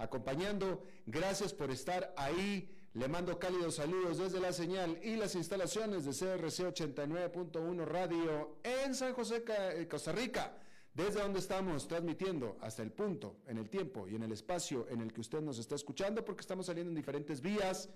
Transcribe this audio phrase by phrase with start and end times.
[0.00, 0.82] acompañando.
[1.06, 2.76] Gracias por estar ahí.
[2.94, 8.94] Le mando cálidos saludos desde la señal y las instalaciones de CRC 89.1 Radio en
[8.96, 10.56] San José, eh, Costa Rica.
[10.92, 15.00] Desde donde estamos transmitiendo hasta el punto, en el tiempo y en el espacio en
[15.02, 17.88] el que usted nos está escuchando, porque estamos saliendo en diferentes vías.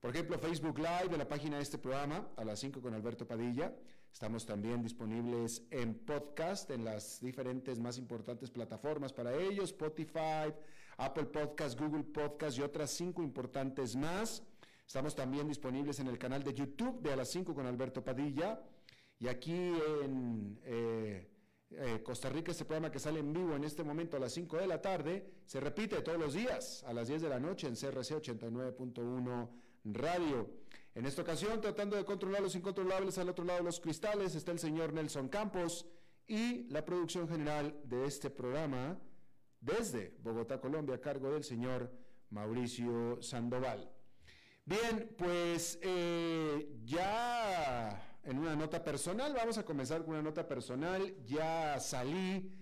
[0.00, 3.26] Por ejemplo, Facebook Live de la página de este programa, a las 5 con Alberto
[3.26, 3.74] Padilla.
[4.12, 10.54] Estamos también disponibles en podcast, en las diferentes más importantes plataformas para ellos, Spotify,
[10.98, 14.42] Apple Podcast, Google Podcast y otras cinco importantes más.
[14.86, 18.60] Estamos también disponibles en el canal de YouTube de A las 5 con Alberto Padilla.
[19.18, 21.28] Y aquí en eh,
[21.70, 24.58] eh, Costa Rica, este programa que sale en vivo en este momento a las 5
[24.58, 27.74] de la tarde, se repite todos los días a las 10 de la noche en
[27.74, 29.48] CRC 89.1
[29.86, 30.50] Radio.
[30.94, 34.52] En esta ocasión, tratando de controlar los incontrolables al otro lado de los cristales, está
[34.52, 35.86] el señor Nelson Campos
[36.28, 38.98] y la producción general de este programa
[39.66, 41.90] desde Bogotá, Colombia, a cargo del señor
[42.30, 43.90] Mauricio Sandoval.
[44.64, 51.14] Bien, pues eh, ya en una nota personal, vamos a comenzar con una nota personal,
[51.24, 52.52] ya salí,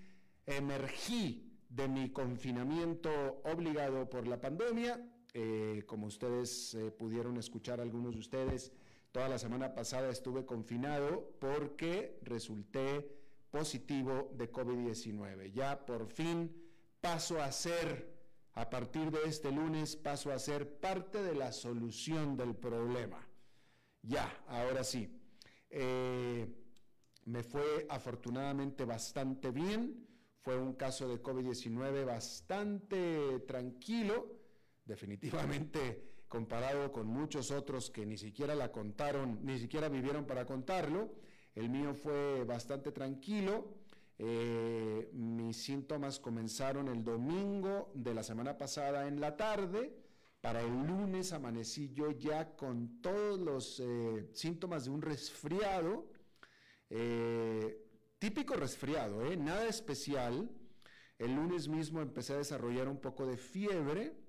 [0.47, 3.10] emergí de mi confinamiento
[3.44, 5.00] obligado por la pandemia,
[5.34, 8.72] eh, como ustedes eh, pudieron escuchar algunos de ustedes,
[9.12, 13.10] toda la semana pasada estuve confinado porque resulté
[13.50, 15.53] positivo de COVID-19.
[15.53, 16.63] Ya por fin
[17.04, 18.16] paso a ser,
[18.54, 23.28] a partir de este lunes, paso a ser parte de la solución del problema.
[24.00, 25.14] Ya, ahora sí.
[25.69, 26.48] Eh,
[27.26, 30.09] me fue afortunadamente bastante bien.
[30.41, 34.38] Fue un caso de COVID-19 bastante tranquilo,
[34.87, 41.12] definitivamente comparado con muchos otros que ni siquiera la contaron, ni siquiera vivieron para contarlo.
[41.54, 43.84] El mío fue bastante tranquilo.
[44.19, 49.92] Eh, mis síntomas comenzaron el domingo de la semana pasada en la tarde.
[50.41, 56.06] Para el lunes amanecí yo ya con todos los eh, síntomas de un resfriado,
[56.91, 57.82] eh,
[58.19, 60.50] típico resfriado, nada especial.
[61.19, 64.20] El lunes mismo empecé a desarrollar un poco de fiebre.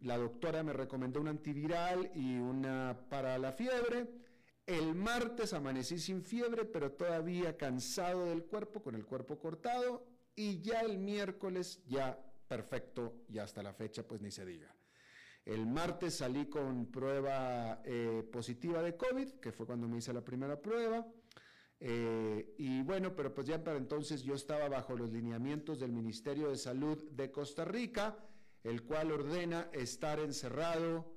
[0.00, 4.21] la doctora me recomendó un antiviral y una para la fiebre.
[4.66, 10.06] El martes amanecí sin fiebre, pero todavía cansado del cuerpo, con el cuerpo cortado.
[10.34, 12.18] Y ya el miércoles, ya
[12.48, 14.74] perfecto, y hasta la fecha, pues ni se diga.
[15.44, 20.24] El martes salí con prueba eh, positiva de COVID, que fue cuando me hice la
[20.24, 21.06] primera prueba.
[21.80, 26.48] Eh, y bueno, pero pues ya para entonces yo estaba bajo los lineamientos del Ministerio
[26.50, 28.16] de Salud de Costa Rica,
[28.62, 31.12] el cual ordena estar encerrado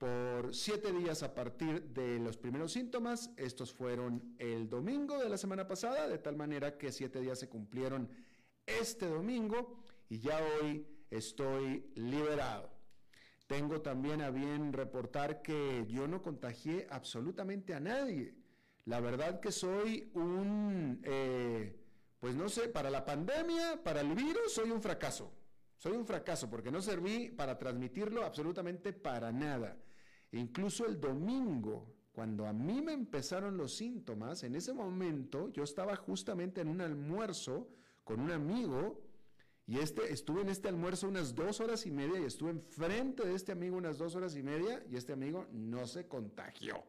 [0.00, 3.30] por siete días a partir de los primeros síntomas.
[3.36, 7.50] Estos fueron el domingo de la semana pasada, de tal manera que siete días se
[7.50, 8.08] cumplieron
[8.64, 12.70] este domingo y ya hoy estoy liberado.
[13.46, 18.34] Tengo también a bien reportar que yo no contagié absolutamente a nadie.
[18.86, 21.78] La verdad que soy un, eh,
[22.18, 25.30] pues no sé, para la pandemia, para el virus, soy un fracaso.
[25.76, 29.76] Soy un fracaso porque no serví para transmitirlo absolutamente para nada.
[30.32, 35.96] Incluso el domingo, cuando a mí me empezaron los síntomas, en ese momento yo estaba
[35.96, 37.68] justamente en un almuerzo
[38.04, 39.00] con un amigo
[39.66, 43.34] y este, estuve en este almuerzo unas dos horas y media y estuve enfrente de
[43.34, 46.82] este amigo unas dos horas y media y este amigo no se contagió.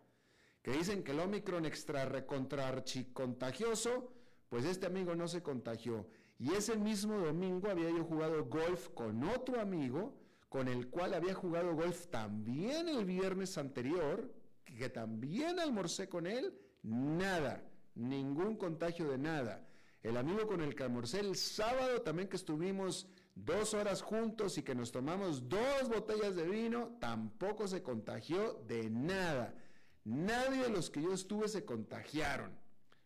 [0.63, 2.83] Que dicen que el Omicron extra recontra
[3.13, 4.11] contagioso,
[4.49, 6.07] pues este amigo no se contagió.
[6.39, 10.20] Y ese mismo domingo había yo jugado golf con otro amigo
[10.51, 14.29] con el cual había jugado golf también el viernes anterior,
[14.65, 16.53] que también almorcé con él,
[16.83, 17.63] nada,
[17.95, 19.65] ningún contagio de nada.
[20.03, 24.61] El amigo con el que almorcé el sábado también que estuvimos dos horas juntos y
[24.61, 29.55] que nos tomamos dos botellas de vino, tampoco se contagió de nada.
[30.03, 32.51] Nadie de los que yo estuve se contagiaron.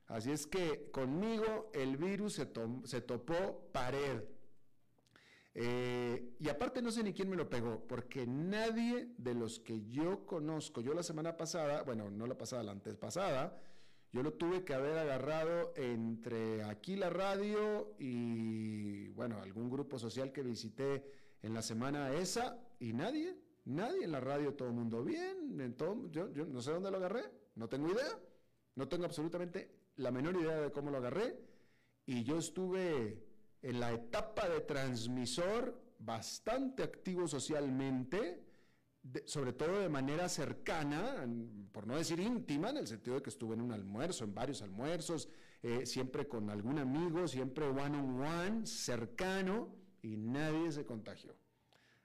[0.08, 2.50] Así es que conmigo el virus se,
[2.86, 4.24] se topó pared.
[5.58, 9.88] Eh, y aparte no sé ni quién me lo pegó, porque nadie de los que
[9.88, 13.58] yo conozco, yo la semana pasada, bueno, no la pasada, la antes pasada,
[14.12, 20.34] yo lo tuve que haber agarrado entre aquí la radio y, bueno, algún grupo social
[20.34, 21.10] que visité
[21.42, 25.74] en la semana esa, y nadie, nadie en la radio, todo el mundo bien, en
[25.78, 27.24] todo, yo no sé dónde lo agarré,
[27.56, 28.20] no tengo idea,
[28.76, 31.40] no tengo absolutamente la menor idea de cómo lo agarré,
[32.06, 33.35] y yo estuve
[33.66, 38.44] en la etapa de transmisor bastante activo socialmente,
[39.26, 41.28] sobre todo de manera cercana,
[41.72, 44.62] por no decir íntima, en el sentido de que estuve en un almuerzo, en varios
[44.62, 45.30] almuerzos,
[45.64, 51.36] eh, siempre con algún amigo, siempre one on one, cercano, y nadie se contagió.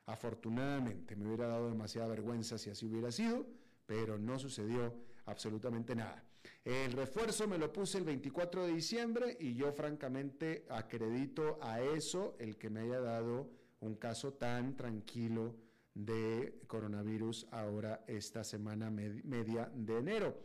[0.06, 3.46] Afortunadamente, me hubiera dado demasiada vergüenza si así hubiera sido,
[3.84, 4.94] pero no sucedió
[5.26, 6.24] absolutamente nada.
[6.64, 12.36] El refuerzo me lo puse el 24 de diciembre y yo francamente acredito a eso
[12.38, 13.50] el que me haya dado
[13.80, 15.56] un caso tan tranquilo
[15.94, 20.44] de coronavirus ahora esta semana media de enero.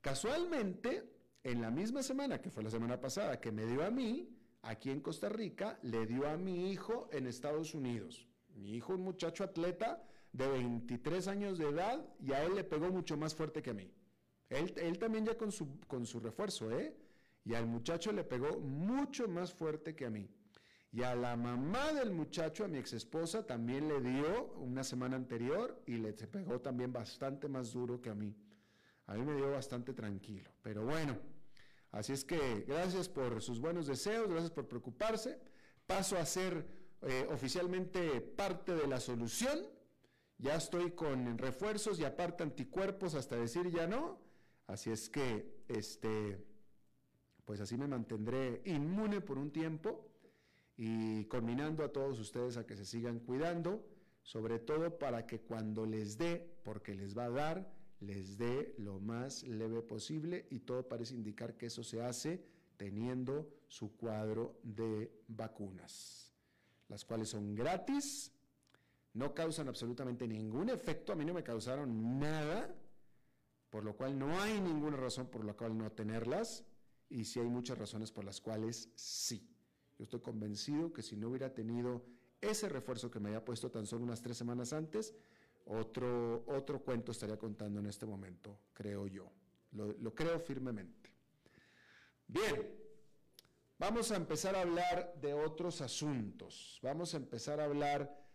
[0.00, 1.12] Casualmente,
[1.42, 4.90] en la misma semana que fue la semana pasada que me dio a mí, aquí
[4.90, 8.26] en Costa Rica, le dio a mi hijo en Estados Unidos.
[8.54, 10.02] Mi hijo, un muchacho atleta
[10.32, 13.74] de 23 años de edad, y a él le pegó mucho más fuerte que a
[13.74, 13.92] mí.
[14.48, 16.96] Él, también ya con su, con su refuerzo, ¿eh?
[17.44, 20.28] Y al muchacho le pegó mucho más fuerte que a mí.
[20.92, 25.16] Y a la mamá del muchacho, a mi ex esposa, también le dio una semana
[25.16, 28.34] anterior y le pegó también bastante más duro que a mí.
[29.06, 30.50] A mí me dio bastante tranquilo.
[30.62, 31.18] Pero bueno,
[31.92, 35.38] así es que gracias por sus buenos deseos, gracias por preocuparse.
[35.86, 36.66] Paso a ser
[37.02, 39.60] eh, oficialmente parte de la solución.
[40.38, 44.25] Ya estoy con refuerzos y aparte anticuerpos hasta decir ya no.
[44.66, 46.44] Así es que, este,
[47.44, 50.08] pues así me mantendré inmune por un tiempo
[50.76, 53.86] y combinando a todos ustedes a que se sigan cuidando,
[54.22, 58.98] sobre todo para que cuando les dé, porque les va a dar, les dé lo
[58.98, 62.44] más leve posible y todo parece indicar que eso se hace
[62.76, 66.34] teniendo su cuadro de vacunas,
[66.88, 68.32] las cuales son gratis,
[69.14, 72.74] no causan absolutamente ningún efecto, a mí no me causaron nada,
[73.76, 76.64] por lo cual no hay ninguna razón por la cual no tenerlas
[77.10, 79.46] y sí hay muchas razones por las cuales sí.
[79.98, 82.02] Yo estoy convencido que si no hubiera tenido
[82.40, 85.14] ese refuerzo que me había puesto tan solo unas tres semanas antes,
[85.66, 89.30] otro, otro cuento estaría contando en este momento, creo yo.
[89.72, 91.12] Lo, lo creo firmemente.
[92.26, 92.80] Bien,
[93.76, 96.80] vamos a empezar a hablar de otros asuntos.
[96.82, 98.25] Vamos a empezar a hablar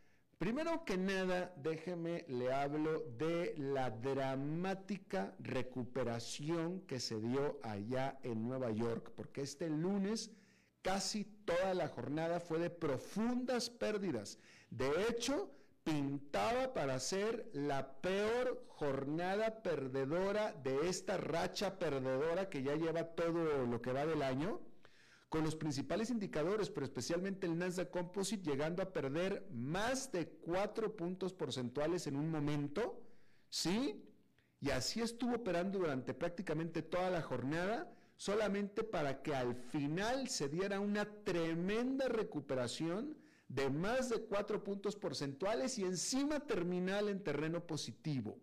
[0.42, 8.48] Primero que nada, déjeme, le hablo de la dramática recuperación que se dio allá en
[8.48, 10.32] Nueva York, porque este lunes
[10.82, 14.40] casi toda la jornada fue de profundas pérdidas.
[14.72, 15.52] De hecho,
[15.84, 23.68] pintaba para ser la peor jornada perdedora de esta racha perdedora que ya lleva todo
[23.68, 24.60] lo que va del año
[25.32, 30.94] con los principales indicadores, pero especialmente el Nasdaq Composite llegando a perder más de cuatro
[30.98, 33.02] puntos porcentuales en un momento,
[33.50, 34.04] ¿sí?
[34.60, 40.50] Y así estuvo operando durante prácticamente toda la jornada, solamente para que al final se
[40.50, 47.66] diera una tremenda recuperación de más de cuatro puntos porcentuales y encima terminal en terreno
[47.66, 48.38] positivo.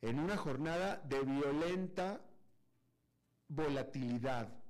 [0.00, 2.20] En una jornada de violenta
[3.46, 4.61] volatilidad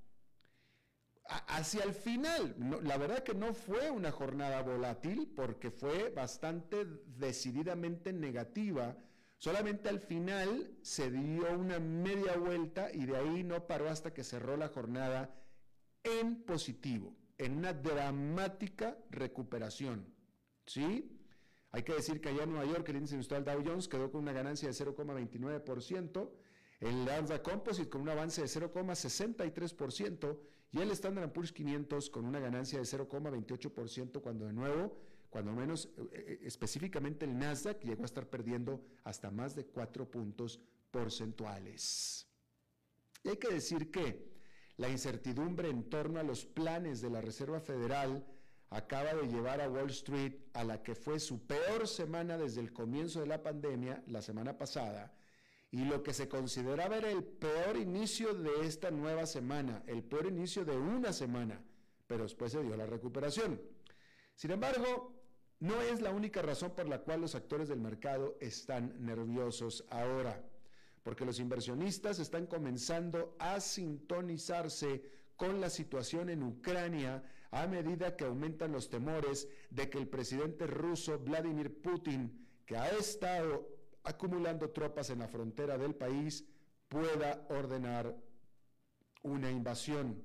[1.49, 6.85] hacia el final, la verdad que no fue una jornada volátil porque fue bastante
[7.17, 8.97] decididamente negativa.
[9.39, 14.25] Solamente al final se dio una media vuelta y de ahí no paró hasta que
[14.25, 15.35] cerró la jornada
[16.05, 20.15] en positivo, en una dramática recuperación.
[20.67, 21.19] ¿Sí?
[21.73, 24.21] Hay que decir que allá en Nueva York el índice industrial Dow Jones quedó con
[24.23, 26.31] una ganancia de 0,29%,
[26.81, 30.39] el Nasdaq Composite con un avance de 0,63%
[30.73, 34.97] y el Standard Poor's 500 con una ganancia de 0,28% cuando de nuevo,
[35.29, 40.11] cuando menos eh, eh, específicamente el Nasdaq llegó a estar perdiendo hasta más de 4
[40.11, 40.61] puntos
[40.91, 42.27] porcentuales.
[43.25, 44.33] Hay que decir que
[44.79, 48.27] la incertidumbre en torno a los planes de la Reserva Federal
[48.71, 52.73] acaba de llevar a Wall Street a la que fue su peor semana desde el
[52.73, 55.13] comienzo de la pandemia, la semana pasada,
[55.73, 60.27] y lo que se consideraba era el peor inicio de esta nueva semana, el peor
[60.27, 61.65] inicio de una semana,
[62.07, 63.59] pero después se dio la recuperación.
[64.37, 65.15] Sin embargo,
[65.61, 70.45] no es la única razón por la cual los actores del mercado están nerviosos ahora.
[71.03, 75.03] porque los inversionistas están comenzando a sintonizarse
[75.35, 80.69] con la situación en Ucrania a medida que aumentan los temores de que el presidente
[80.69, 83.72] ruso Vladimir Putin, que ha estado
[84.05, 86.45] acumulando tropas en la frontera del país,
[86.89, 88.15] pueda ordenar
[89.23, 90.23] una invasión.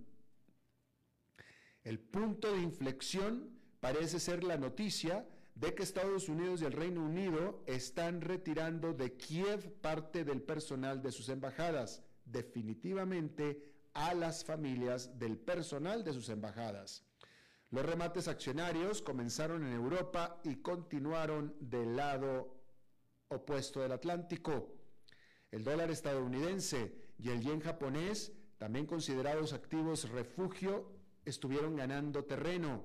[1.83, 7.03] El punto de inflexión parece ser la noticia de que Estados Unidos y el Reino
[7.03, 15.17] Unido están retirando de Kiev parte del personal de sus embajadas, definitivamente a las familias
[15.17, 17.03] del personal de sus embajadas.
[17.71, 22.56] Los remates accionarios comenzaron en Europa y continuaron del lado
[23.29, 24.73] opuesto del Atlántico.
[25.51, 30.91] El dólar estadounidense y el yen japonés, también considerados activos refugio,
[31.25, 32.83] estuvieron ganando terreno.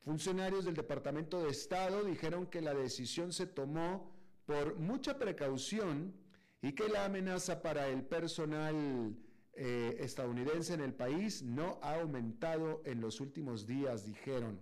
[0.00, 4.12] Funcionarios del Departamento de Estado dijeron que la decisión se tomó
[4.44, 6.14] por mucha precaución
[6.62, 9.16] y que la amenaza para el personal
[9.52, 14.60] eh, estadounidense en el país no ha aumentado en los últimos días, dijeron.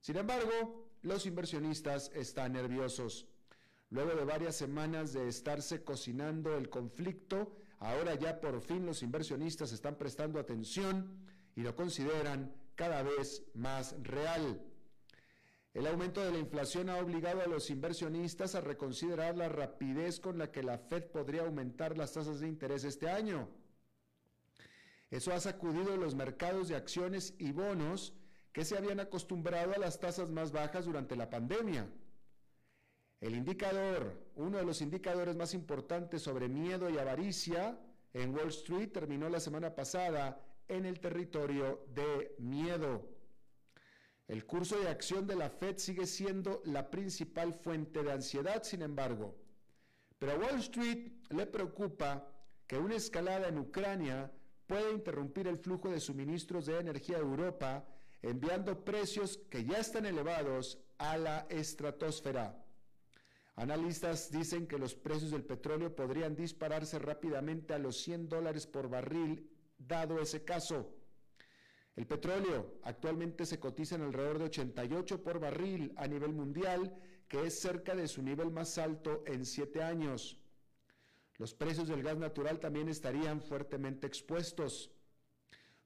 [0.00, 3.26] Sin embargo, los inversionistas están nerviosos.
[3.90, 9.72] Luego de varias semanas de estarse cocinando el conflicto, ahora ya por fin los inversionistas
[9.72, 11.24] están prestando atención
[11.54, 14.60] y lo consideran cada vez más real.
[15.72, 20.38] El aumento de la inflación ha obligado a los inversionistas a reconsiderar la rapidez con
[20.38, 23.48] la que la Fed podría aumentar las tasas de interés este año.
[25.10, 28.14] Eso ha sacudido los mercados de acciones y bonos
[28.52, 31.88] que se habían acostumbrado a las tasas más bajas durante la pandemia.
[33.20, 37.78] El indicador, uno de los indicadores más importantes sobre miedo y avaricia
[38.12, 43.08] en Wall Street terminó la semana pasada en el territorio de miedo.
[44.28, 48.82] El curso de acción de la Fed sigue siendo la principal fuente de ansiedad, sin
[48.82, 49.34] embargo.
[50.18, 52.28] Pero a Wall Street le preocupa
[52.66, 54.30] que una escalada en Ucrania
[54.66, 57.86] puede interrumpir el flujo de suministros de energía a Europa,
[58.20, 62.65] enviando precios que ya están elevados a la estratosfera.
[63.56, 68.90] Analistas dicen que los precios del petróleo podrían dispararse rápidamente a los 100 dólares por
[68.90, 70.94] barril, dado ese caso.
[71.96, 76.94] El petróleo actualmente se cotiza en alrededor de 88 por barril a nivel mundial,
[77.28, 80.38] que es cerca de su nivel más alto en siete años.
[81.38, 84.90] Los precios del gas natural también estarían fuertemente expuestos.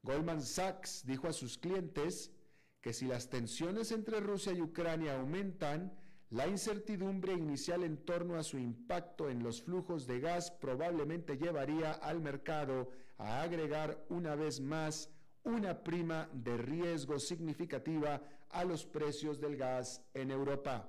[0.02, 2.32] Goldman Sachs dijo a sus clientes
[2.80, 5.96] que si las tensiones entre Rusia y Ucrania aumentan,
[6.30, 11.90] la incertidumbre inicial en torno a su impacto en los flujos de gas probablemente llevaría
[11.92, 15.10] al mercado a agregar una vez más
[15.42, 20.88] una prima de riesgo significativa a los precios del gas en Europa.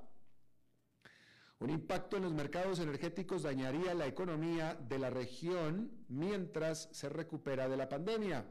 [1.59, 7.67] Un impacto en los mercados energéticos dañaría la economía de la región mientras se recupera
[7.67, 8.45] de la pandemia.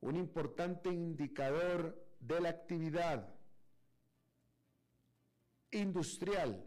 [0.00, 3.37] Un importante indicador de la actividad
[5.70, 6.64] industrial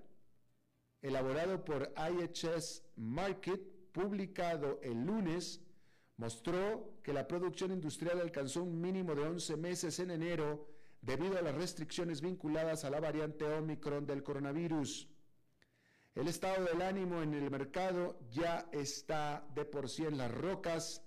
[1.01, 3.59] elaborado por IHS Market,
[3.91, 5.61] publicado el lunes,
[6.17, 10.67] mostró que la producción industrial alcanzó un mínimo de 11 meses en enero
[11.01, 15.07] debido a las restricciones vinculadas a la variante Omicron del coronavirus.
[16.13, 21.01] El estado del ánimo en el mercado ya está de por sí en las rocas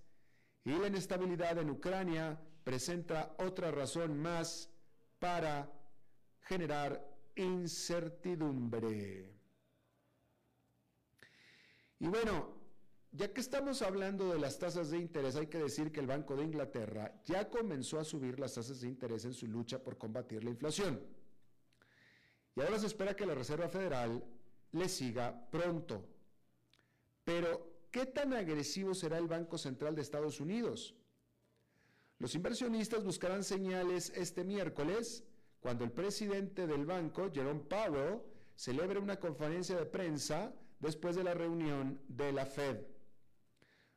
[0.64, 4.70] y la inestabilidad en Ucrania presenta otra razón más
[5.18, 5.70] para
[6.40, 9.33] generar incertidumbre.
[11.99, 12.55] Y bueno,
[13.12, 16.35] ya que estamos hablando de las tasas de interés, hay que decir que el Banco
[16.37, 20.43] de Inglaterra ya comenzó a subir las tasas de interés en su lucha por combatir
[20.43, 21.00] la inflación.
[22.57, 24.25] Y ahora se espera que la Reserva Federal
[24.73, 26.05] le siga pronto.
[27.25, 30.95] Pero, ¿qué tan agresivo será el Banco Central de Estados Unidos?
[32.19, 35.25] Los inversionistas buscarán señales este miércoles
[35.64, 38.21] cuando el presidente del banco, Jerome Powell,
[38.54, 42.83] celebra una conferencia de prensa después de la reunión de la Fed.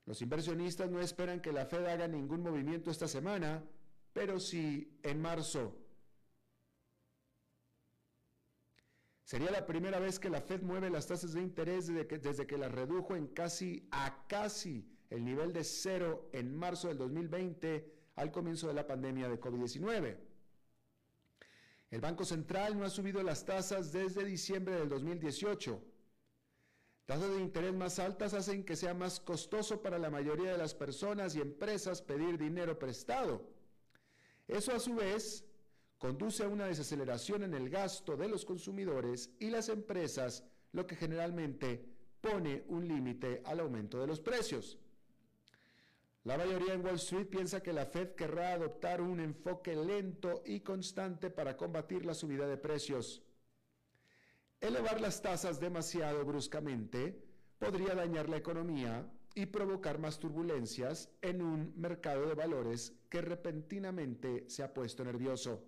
[0.05, 3.65] Los inversionistas no esperan que la Fed haga ningún movimiento esta semana,
[4.13, 5.77] pero sí en marzo.
[9.25, 12.47] Sería la primera vez que la Fed mueve las tasas de interés desde que, desde
[12.47, 17.93] que las redujo en casi a casi el nivel de cero en marzo del 2020
[18.15, 20.26] al comienzo de la pandemia de COVID-19.
[21.89, 25.81] El Banco Central no ha subido las tasas desde diciembre del 2018.
[27.05, 30.73] Tasas de interés más altas hacen que sea más costoso para la mayoría de las
[30.73, 33.49] personas y empresas pedir dinero prestado.
[34.49, 35.45] Eso a su vez
[35.97, 40.97] conduce a una desaceleración en el gasto de los consumidores y las empresas, lo que
[40.97, 41.85] generalmente
[42.19, 44.77] pone un límite al aumento de los precios.
[46.27, 50.59] La mayoría en Wall Street piensa que la Fed querrá adoptar un enfoque lento y
[50.59, 53.23] constante para combatir la subida de precios.
[54.59, 57.17] Elevar las tasas demasiado bruscamente
[57.57, 64.49] podría dañar la economía y provocar más turbulencias en un mercado de valores que repentinamente
[64.49, 65.63] se ha puesto nervioso.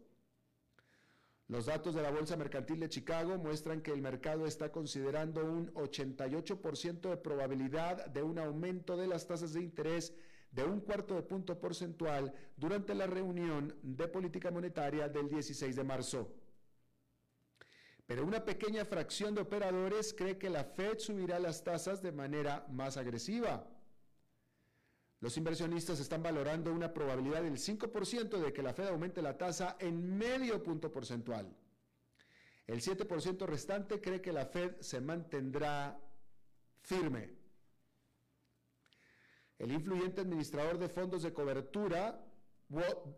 [1.48, 5.74] Los datos de la Bolsa Mercantil de Chicago muestran que el mercado está considerando un
[5.74, 10.14] 88% de probabilidad de un aumento de las tasas de interés
[10.52, 15.84] de un cuarto de punto porcentual durante la reunión de política monetaria del 16 de
[15.84, 16.40] marzo
[18.10, 22.66] pero una pequeña fracción de operadores cree que la Fed subirá las tasas de manera
[22.72, 23.68] más agresiva.
[25.20, 29.78] Los inversionistas están valorando una probabilidad del 5% de que la Fed aumente la tasa
[29.80, 31.56] en medio punto porcentual.
[32.66, 36.02] El 7% restante cree que la Fed se mantendrá
[36.82, 37.36] firme.
[39.60, 42.26] El influyente administrador de fondos de cobertura,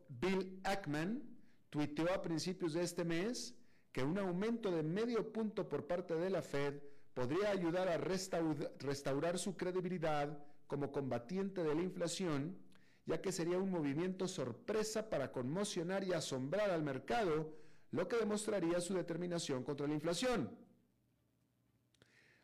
[0.10, 1.22] Bill Ackman,
[1.70, 3.56] tuiteó a principios de este mes
[3.92, 6.82] que un aumento de medio punto por parte de la Fed
[7.14, 12.58] podría ayudar a restaurar su credibilidad como combatiente de la inflación,
[13.06, 17.54] ya que sería un movimiento sorpresa para conmocionar y asombrar al mercado,
[17.92, 20.58] lo que demostraría su determinación contra la inflación.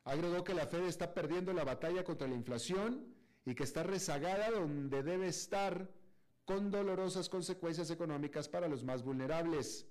[0.03, 3.16] Agregó que la Fed está perdiendo la batalla contra la inflación
[3.47, 5.89] y que está rezagada donde debe estar
[6.43, 9.87] con dolorosas consecuencias económicas para los más vulnerables.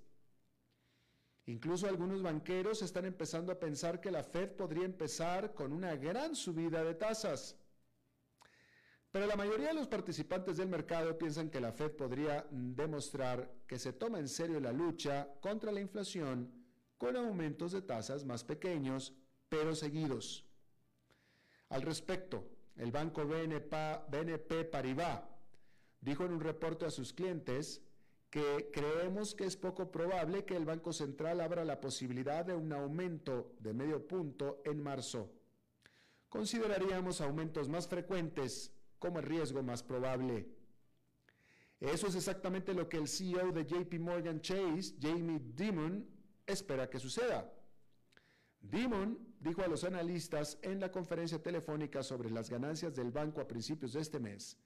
[1.47, 6.37] Incluso algunos banqueros están empezando a pensar que la Fed podría empezar con una gran
[6.37, 7.57] subida de tasas.
[9.11, 13.79] Pero la mayoría de los participantes del mercado piensan que la Fed podría demostrar que
[13.79, 16.53] se toma en serio la lucha contra la inflación
[16.99, 19.15] con aumentos de tasas más pequeños,
[19.49, 20.45] pero seguidos.
[21.71, 25.23] Al respecto, el banco BNP Paribas
[26.01, 27.83] dijo en un reporte a sus clientes
[28.31, 32.73] que creemos que es poco probable que el Banco Central abra la posibilidad de un
[32.73, 35.33] aumento de medio punto en marzo.
[36.29, 40.49] Consideraríamos aumentos más frecuentes como el riesgo más probable.
[41.81, 46.07] Eso es exactamente lo que el CEO de JP Morgan Chase, Jamie Dimon,
[46.47, 47.53] espera que suceda.
[48.71, 53.47] Dimon dijo a los analistas en la conferencia telefónica sobre las ganancias del banco a
[53.47, 54.59] principios de este mes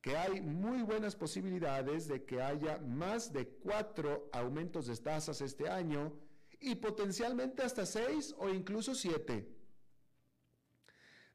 [0.00, 5.68] que hay muy buenas posibilidades de que haya más de cuatro aumentos de tasas este
[5.68, 6.12] año
[6.60, 9.48] y potencialmente hasta seis o incluso siete.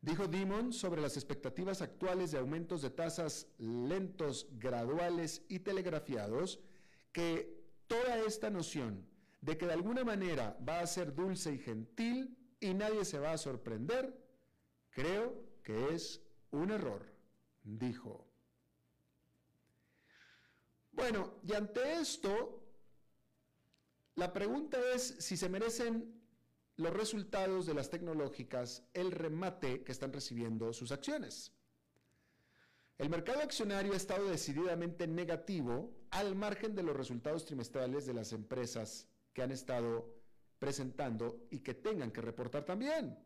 [0.02, 6.60] Dijo Dimon sobre las expectativas actuales de aumentos de tasas lentos, graduales y telegrafiados,
[7.14, 9.06] que toda esta noción
[9.44, 13.34] de que de alguna manera va a ser dulce y gentil y nadie se va
[13.34, 14.18] a sorprender,
[14.90, 17.06] creo que es un error,
[17.62, 18.26] dijo.
[20.94, 22.64] Bueno, y ante esto,
[24.16, 26.22] la pregunta es si se merecen
[26.78, 31.52] los resultados de las tecnológicas el remate que están recibiendo sus acciones.
[32.98, 38.32] El mercado accionario ha estado decididamente negativo al margen de los resultados trimestrales de las
[38.32, 40.14] empresas que han estado
[40.60, 43.18] presentando y que tengan que reportar también.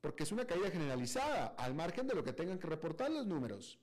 [0.00, 3.78] Porque es una caída generalizada, al margen de lo que tengan que reportar los números.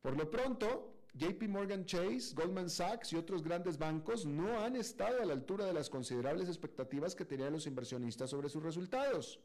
[0.00, 5.22] Por lo pronto, JP Morgan Chase, Goldman Sachs y otros grandes bancos no han estado
[5.22, 9.40] a la altura de las considerables expectativas que tenían los inversionistas sobre sus resultados.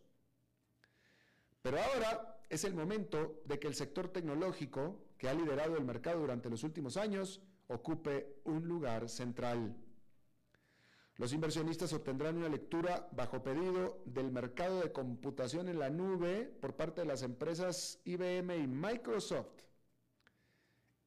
[1.62, 6.20] Pero ahora es el momento de que el sector tecnológico, que ha liderado el mercado
[6.20, 9.76] durante los últimos años, ocupe un lugar central.
[11.24, 16.76] Los inversionistas obtendrán una lectura bajo pedido del mercado de computación en la nube por
[16.76, 19.62] parte de las empresas IBM y Microsoft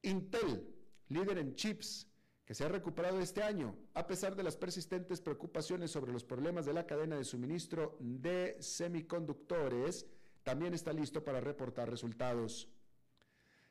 [0.01, 0.73] Intel,
[1.09, 2.07] líder en chips,
[2.43, 6.65] que se ha recuperado este año, a pesar de las persistentes preocupaciones sobre los problemas
[6.65, 10.07] de la cadena de suministro de semiconductores,
[10.41, 12.67] también está listo para reportar resultados.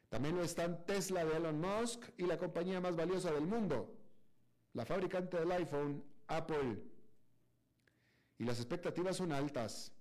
[0.09, 3.97] También lo están Tesla de Elon Musk y la compañía más valiosa del mundo,
[4.75, 6.83] la fabricante del iPhone, Apple.
[8.39, 9.93] Y las expectativas son altas.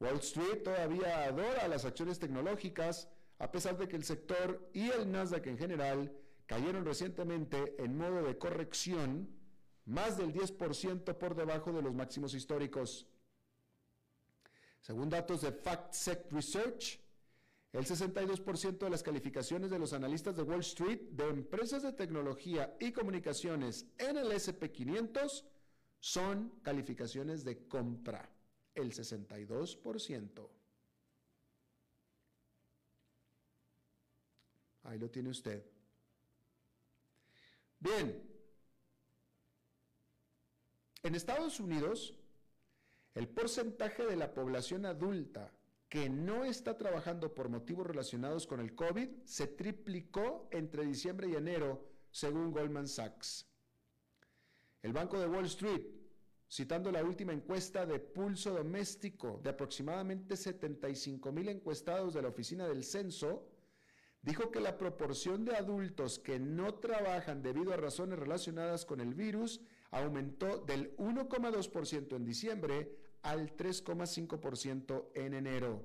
[0.00, 5.10] Wall Street todavía adora las acciones tecnológicas, a pesar de que el sector y el
[5.10, 6.12] Nasdaq en general
[6.46, 9.28] cayeron recientemente en modo de corrección,
[9.84, 13.06] más del 10% por debajo de los máximos históricos.
[14.80, 17.01] Según datos de FactSec Research,
[17.72, 22.76] el 62% de las calificaciones de los analistas de Wall Street de empresas de tecnología
[22.78, 25.44] y comunicaciones en el SP500
[25.98, 28.28] son calificaciones de compra.
[28.74, 30.48] el 62%.
[34.84, 35.64] Ahí lo tiene usted.
[37.78, 38.30] Bien.
[41.02, 42.14] En Estados Unidos,
[43.14, 45.52] el porcentaje de la población adulta
[45.92, 51.34] que no está trabajando por motivos relacionados con el COVID se triplicó entre diciembre y
[51.34, 53.46] enero, según Goldman Sachs.
[54.80, 55.82] El Banco de Wall Street,
[56.48, 62.66] citando la última encuesta de pulso doméstico de aproximadamente 75 mil encuestados de la Oficina
[62.66, 63.50] del Censo,
[64.22, 69.12] dijo que la proporción de adultos que no trabajan debido a razones relacionadas con el
[69.12, 75.84] virus aumentó del 1,2% en diciembre al 3,5% en enero.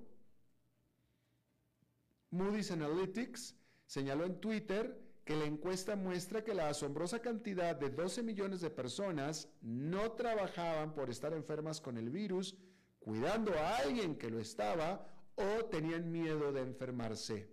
[2.31, 8.23] Moody's Analytics señaló en Twitter que la encuesta muestra que la asombrosa cantidad de 12
[8.23, 12.55] millones de personas no trabajaban por estar enfermas con el virus,
[12.99, 17.49] cuidando a alguien que lo estaba o tenían miedo de enfermarse.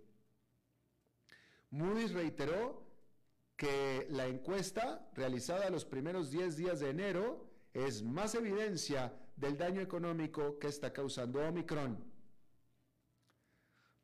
[1.69, 2.85] Moody's reiteró
[3.57, 9.81] que la encuesta realizada los primeros 10 días de enero es más evidencia del daño
[9.81, 12.03] económico que está causando Omicron.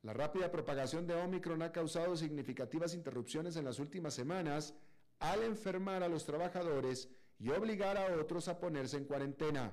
[0.03, 4.73] La rápida propagación de Omicron ha causado significativas interrupciones en las últimas semanas
[5.19, 9.71] al enfermar a los trabajadores y obligar a otros a ponerse en cuarentena.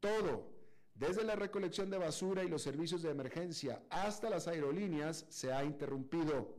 [0.00, 0.50] Todo,
[0.94, 5.64] desde la recolección de basura y los servicios de emergencia hasta las aerolíneas, se ha
[5.64, 6.57] interrumpido.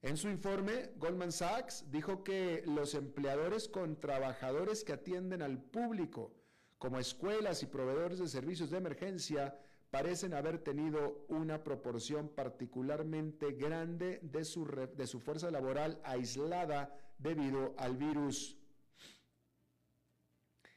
[0.00, 6.36] En su informe, Goldman Sachs dijo que los empleadores con trabajadores que atienden al público,
[6.78, 9.58] como escuelas y proveedores de servicios de emergencia,
[9.90, 17.74] parecen haber tenido una proporción particularmente grande de su, de su fuerza laboral aislada debido
[17.76, 18.56] al virus.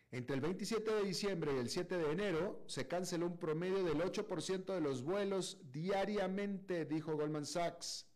[0.09, 4.01] Entre el 27 de diciembre y el 7 de enero se canceló un promedio del
[4.01, 8.10] 8% de los vuelos diariamente, dijo Goldman Sachs.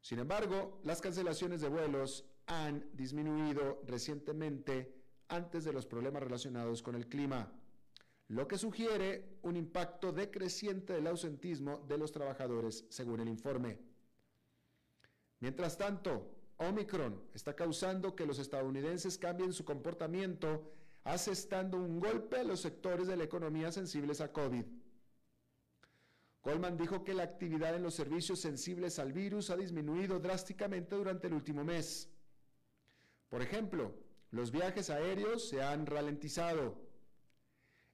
[0.00, 4.94] Sin embargo, las cancelaciones de vuelos han disminuido recientemente
[5.28, 7.52] antes de los problemas relacionados con el clima,
[8.28, 13.78] lo que sugiere un impacto decreciente del ausentismo de los trabajadores, según el informe.
[15.40, 20.72] Mientras tanto, Omicron está causando que los estadounidenses cambien su comportamiento,
[21.04, 24.64] asestando un golpe a los sectores de la economía sensibles a COVID.
[26.48, 31.26] Goldman dijo que la actividad en los servicios sensibles al virus ha disminuido drásticamente durante
[31.26, 32.08] el último mes.
[33.28, 33.92] Por ejemplo,
[34.30, 36.74] los viajes aéreos se han ralentizado.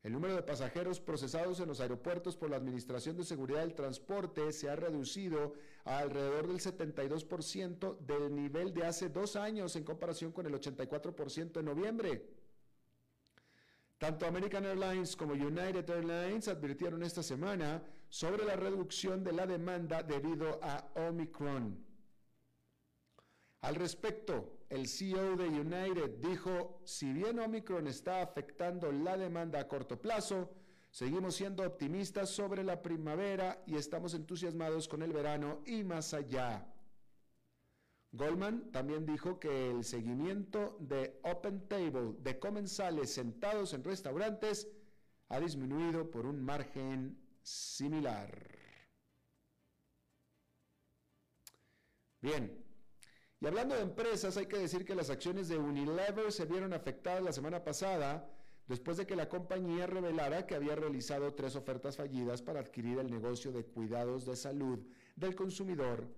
[0.04, 4.52] El número de pasajeros procesados en los aeropuertos por la Administración de Seguridad del Transporte
[4.52, 10.46] se ha reducido alrededor del 72% del nivel de hace dos años en comparación con
[10.46, 12.30] el 84% en noviembre.
[13.98, 17.82] Tanto American Airlines como United Airlines advirtieron esta semana
[18.14, 21.84] sobre la reducción de la demanda debido a Omicron.
[23.62, 29.66] Al respecto, el CEO de United dijo, si bien Omicron está afectando la demanda a
[29.66, 30.48] corto plazo,
[30.92, 36.72] seguimos siendo optimistas sobre la primavera y estamos entusiasmados con el verano y más allá.
[38.12, 44.68] Goldman también dijo que el seguimiento de Open Table de comensales sentados en restaurantes
[45.30, 48.48] ha disminuido por un margen similar.
[52.20, 52.64] Bien,
[53.38, 57.22] y hablando de empresas, hay que decir que las acciones de Unilever se vieron afectadas
[57.22, 58.26] la semana pasada
[58.66, 63.10] después de que la compañía revelara que había realizado tres ofertas fallidas para adquirir el
[63.10, 66.08] negocio de cuidados de salud del consumidor,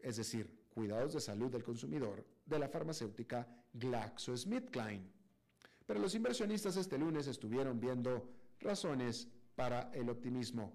[0.00, 5.12] es decir, cuidados de salud del consumidor de la farmacéutica GlaxoSmithKline.
[5.84, 9.26] Pero los inversionistas este lunes estuvieron viendo razones
[9.58, 10.72] para el optimismo.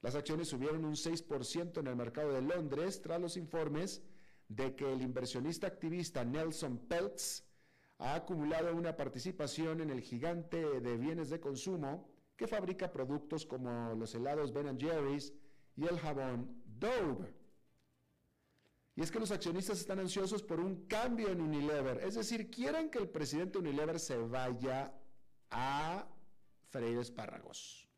[0.00, 4.00] Las acciones subieron un 6% en el mercado de Londres tras los informes
[4.48, 7.44] de que el inversionista activista Nelson Peltz
[7.98, 13.94] ha acumulado una participación en el gigante de bienes de consumo que fabrica productos como
[13.94, 15.34] los helados Ben Jerry's
[15.76, 17.34] y el jabón Dove.
[18.96, 21.98] Y es que los accionistas están ansiosos por un cambio en Unilever.
[21.98, 24.94] Es decir, quieren que el presidente Unilever se vaya
[25.50, 26.06] a
[26.72, 27.88] freír espárragos.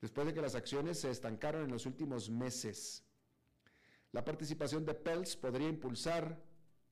[0.00, 3.02] Después de que las acciones se estancaron en los últimos meses.
[4.12, 6.38] La participación de Pels podría impulsar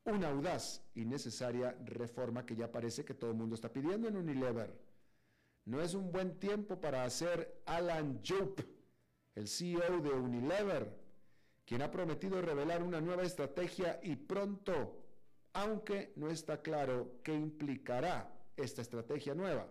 [0.05, 4.17] una audaz y necesaria reforma que ya parece que todo el mundo está pidiendo en
[4.17, 4.79] Unilever.
[5.67, 8.61] No es un buen tiempo para hacer Alan Joop,
[9.35, 10.99] el CEO de Unilever,
[11.65, 15.03] quien ha prometido revelar una nueva estrategia y pronto,
[15.55, 19.67] aunque no está claro qué implicará esta estrategia nueva.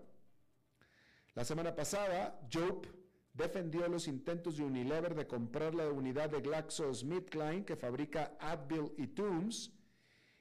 [1.36, 2.86] La semana pasada, Job
[3.34, 9.08] defendió los intentos de Unilever de comprar la unidad de GlaxoSmithKline que fabrica Advil y
[9.08, 9.72] Tooms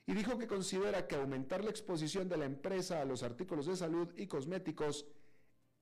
[0.07, 3.77] y dijo que considera que aumentar la exposición de la empresa a los artículos de
[3.77, 5.07] salud y cosméticos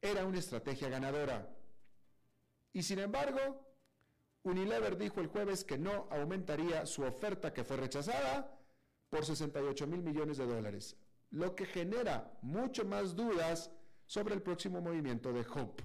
[0.01, 1.53] era una estrategia ganadora.
[2.73, 3.66] Y sin embargo,
[4.44, 8.57] Unilever dijo el jueves que no aumentaría su oferta que fue rechazada
[9.09, 10.96] por 68 mil millones de dólares,
[11.31, 13.73] lo que genera mucho más dudas
[14.11, 15.85] sobre el próximo movimiento de Hope.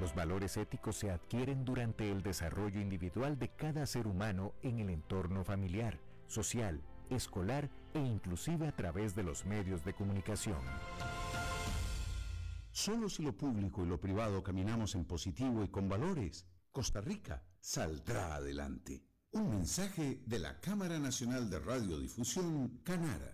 [0.00, 4.90] Los valores éticos se adquieren durante el desarrollo individual de cada ser humano en el
[4.90, 10.58] entorno familiar, social, escolar e inclusive a través de los medios de comunicación.
[12.72, 17.44] Solo si lo público y lo privado caminamos en positivo y con valores, Costa Rica
[17.60, 19.06] saldrá adelante.
[19.30, 23.33] Un mensaje de la Cámara Nacional de Radiodifusión, Canara.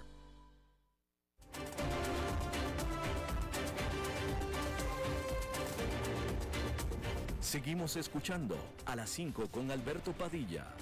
[7.40, 10.74] Seguimos escuchando a las 5 con Alberto Padilla.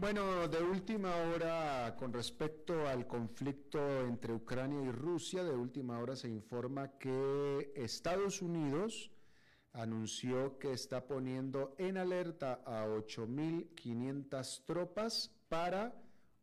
[0.00, 6.16] Bueno, de última hora, con respecto al conflicto entre Ucrania y Rusia, de última hora
[6.16, 9.10] se informa que Estados Unidos
[9.74, 15.94] anunció que está poniendo en alerta a 8.500 tropas para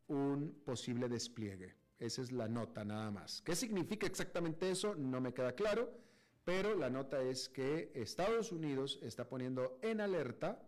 [0.06, 1.74] un posible despliegue.
[1.98, 3.42] Esa es la nota nada más.
[3.42, 4.94] ¿Qué significa exactamente eso?
[4.94, 5.90] No me queda claro,
[6.44, 10.62] pero la nota es que Estados Unidos está poniendo en alerta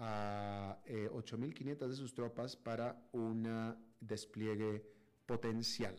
[0.00, 4.82] a 8.500 eh, de sus tropas para un despliegue
[5.26, 5.94] potencial.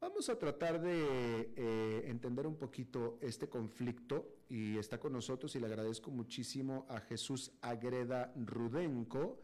[0.00, 5.60] Vamos a tratar de eh, entender un poquito este conflicto y está con nosotros y
[5.60, 9.40] le agradezco muchísimo a Jesús Agreda Rudenko.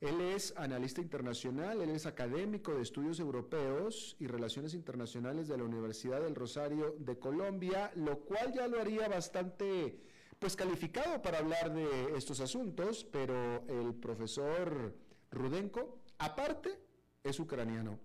[0.00, 5.64] Él es analista internacional, él es académico de estudios europeos y relaciones internacionales de la
[5.64, 10.00] Universidad del Rosario de Colombia, lo cual ya lo haría bastante
[10.42, 14.92] pues calificado para hablar de estos asuntos, pero el profesor
[15.30, 16.80] Rudenko, aparte,
[17.22, 18.00] es ucraniano.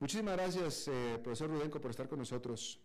[0.00, 2.80] Muchísimas gracias, eh, profesor Rudenko, por estar con nosotros.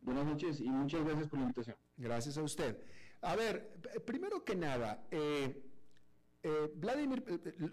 [0.00, 1.76] Buenas noches y muchas gracias por la invitación.
[1.96, 2.82] Gracias a usted.
[3.20, 3.72] A ver,
[4.04, 5.62] primero que nada, eh,
[6.42, 7.24] eh, Vladimir,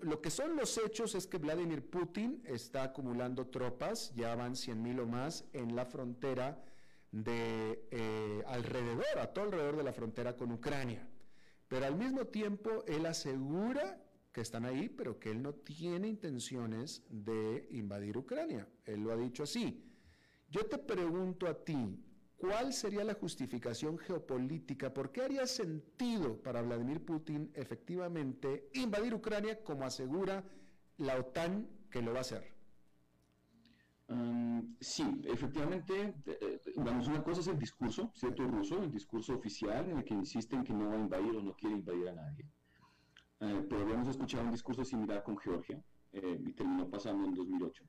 [0.04, 4.84] lo que son los hechos es que Vladimir Putin está acumulando tropas, ya van 100
[4.84, 6.63] mil o más, en la frontera
[7.23, 11.08] de eh, alrededor, a todo alrededor de la frontera con Ucrania.
[11.67, 14.01] Pero al mismo tiempo él asegura
[14.34, 18.67] que están ahí, pero que él no tiene intenciones de invadir Ucrania.
[18.84, 19.89] Él lo ha dicho así.
[20.49, 21.97] Yo te pregunto a ti,
[22.36, 24.93] ¿cuál sería la justificación geopolítica?
[24.93, 30.43] ¿Por qué haría sentido para Vladimir Putin efectivamente invadir Ucrania como asegura
[30.97, 32.55] la OTAN que lo va a hacer.
[34.80, 38.46] Sí, efectivamente, eh, vamos, una cosa es el discurso, ¿cierto?
[38.46, 41.56] Ruso, el discurso oficial en el que insisten que no va a invadir o no
[41.56, 42.46] quiere invadir a nadie.
[43.39, 45.82] Eh, pero habíamos escuchado un discurso similar con Georgia
[46.13, 47.84] eh, y terminó pasando en 2008.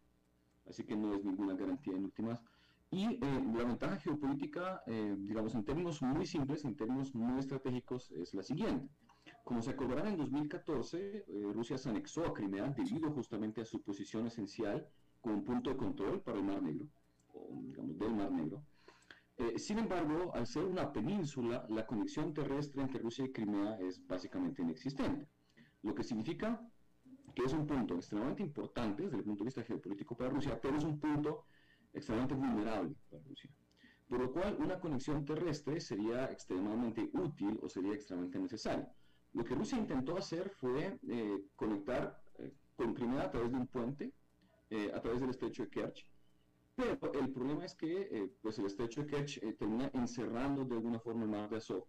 [0.68, 2.42] Así que no es ninguna garantía en últimas.
[2.90, 8.44] Y la ventaja geopolítica, digamos, en términos muy simples, en términos muy estratégicos, es la
[8.44, 8.88] siguiente.
[9.44, 13.82] Como se acordarán, en 2014 eh, Rusia se anexó a Crimea debido justamente a su
[13.82, 14.88] posición esencial
[15.26, 16.86] como punto de control para el Mar Negro,
[17.34, 18.62] o digamos del Mar Negro.
[19.36, 24.06] Eh, sin embargo, al ser una península, la conexión terrestre entre Rusia y Crimea es
[24.06, 25.26] básicamente inexistente,
[25.82, 26.60] lo que significa
[27.34, 30.78] que es un punto extremadamente importante desde el punto de vista geopolítico para Rusia, pero
[30.78, 31.46] es un punto
[31.92, 33.50] extremadamente vulnerable para Rusia.
[34.08, 38.88] Por lo cual, una conexión terrestre sería extremadamente útil o sería extremadamente necesaria.
[39.32, 43.66] Lo que Rusia intentó hacer fue eh, conectar eh, con Crimea a través de un
[43.66, 44.12] puente,
[44.70, 46.06] eh, a través del estrecho de Kerch,
[46.74, 51.22] pero el problema es que pues el estrecho de Kerch termina encerrando de alguna forma
[51.22, 51.86] el mar de Azov,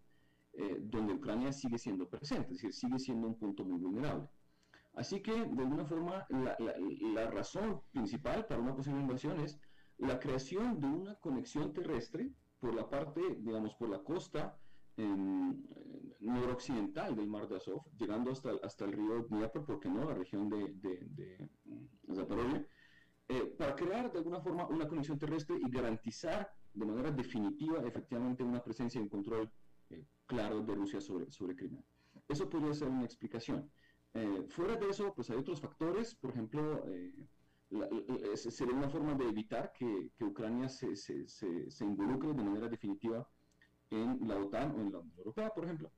[0.80, 4.30] donde Ucrania sigue siendo presente, es decir, sigue siendo un punto muy vulnerable.
[4.94, 9.60] Así que, de alguna forma, la, la razón principal para una posible invasión es
[9.98, 14.58] la creación de una conexión terrestre por la parte, digamos, por la costa
[16.28, 20.50] noroccidental del mar de Azov, llegando hasta, hasta el río Dnieper, porque no, la región
[20.50, 21.50] de, de, de
[23.30, 28.44] eh, para crear de alguna forma una conexión terrestre y garantizar de manera definitiva efectivamente
[28.44, 29.52] una presencia y un control
[29.90, 31.84] eh, claro de Rusia sobre, sobre Crimea.
[32.28, 33.70] Eso podría ser una explicación.
[34.14, 36.84] Eh, fuera de eso, pues hay otros factores, por ejemplo,
[38.36, 42.70] sería una forma de evitar que, que Ucrania se, se, se, se involucre de manera
[42.70, 43.28] definitiva
[43.90, 45.92] en la OTAN o en la Unión Europea, por ejemplo.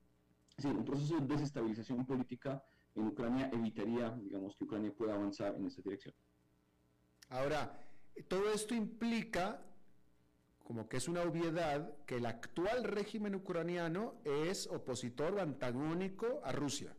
[0.59, 2.61] Es decir, un proceso de desestabilización política
[2.93, 6.13] en Ucrania evitaría, digamos, que Ucrania pueda avanzar en esa dirección.
[7.29, 7.79] Ahora,
[8.27, 9.63] todo esto implica,
[10.65, 16.51] como que es una obviedad, que el actual régimen ucraniano es opositor o antagónico a
[16.51, 16.93] Rusia.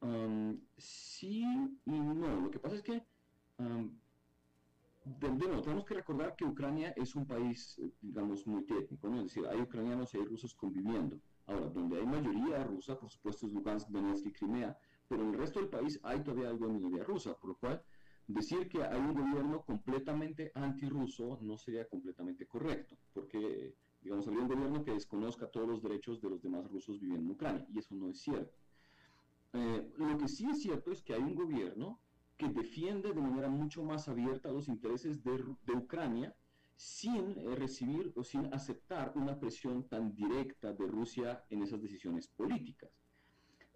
[0.00, 1.44] Um, sí
[1.86, 2.40] y no.
[2.40, 3.04] Lo que pasa es que
[3.58, 3.96] um,
[5.04, 9.18] de, nuevo, tenemos que recordar que Ucrania es un país, digamos, multiétnico, ¿no?
[9.18, 11.20] Es decir, hay ucranianos y hay rusos conviviendo.
[11.46, 14.78] Ahora, donde hay mayoría rusa, por supuesto, es Lugansk, Donetsk y Crimea,
[15.08, 17.82] pero en el resto del país hay todavía algo de minoría rusa, por lo cual
[18.26, 24.48] decir que hay un gobierno completamente antirruso no sería completamente correcto, porque, digamos, habría un
[24.48, 27.94] gobierno que desconozca todos los derechos de los demás rusos viviendo en Ucrania, y eso
[27.94, 28.56] no es cierto.
[29.52, 32.00] Eh, lo que sí es cierto es que hay un gobierno
[32.36, 36.34] que defiende de manera mucho más abierta los intereses de, Ucrania
[36.76, 42.28] sin eh, recibir o sin aceptar una presión tan directa de Rusia en esas decisiones
[42.28, 42.90] políticas.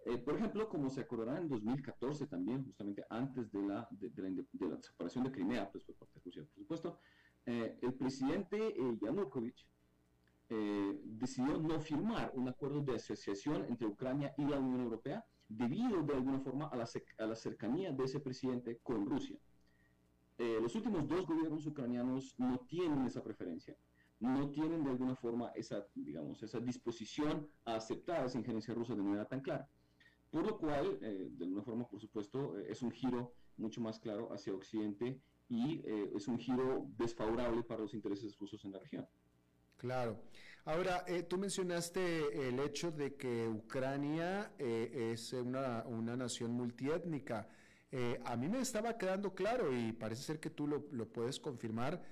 [0.05, 3.89] Eh, por ejemplo, como se acordará en 2014 también, justamente antes de la,
[4.81, 6.99] separación de Crimea, pues por parte de Rusia, por supuesto,
[7.47, 9.67] eh, el presidente Yanukovych
[11.05, 16.15] decidió no firmar un acuerdo de asociación entre Ucrania y la Unión Europea debido de
[16.15, 19.39] alguna forma a la cercanía de ese presidente con Rusia.
[20.39, 23.77] Eh, los últimos dos gobiernos ucranianos no tienen esa preferencia,
[24.21, 29.03] no tienen de alguna forma esa, digamos, esa disposición a aceptar esa injerencia rusa de
[29.03, 29.69] manera tan clara.
[30.31, 33.99] Por lo cual, eh, de alguna forma, por supuesto, eh, es un giro mucho más
[33.99, 35.83] claro hacia Occidente y
[36.15, 39.09] es un giro desfavorable para los intereses rusos en la región.
[39.79, 40.21] Claro.
[40.65, 45.85] Ahora, eh, tú mencionaste el hecho de que Ucrania eh, es una,
[46.17, 47.49] nación multiétnica.
[47.91, 52.03] Eh, a mí me estaba quedando claro y parece ser que tú lo, puedes confirmar.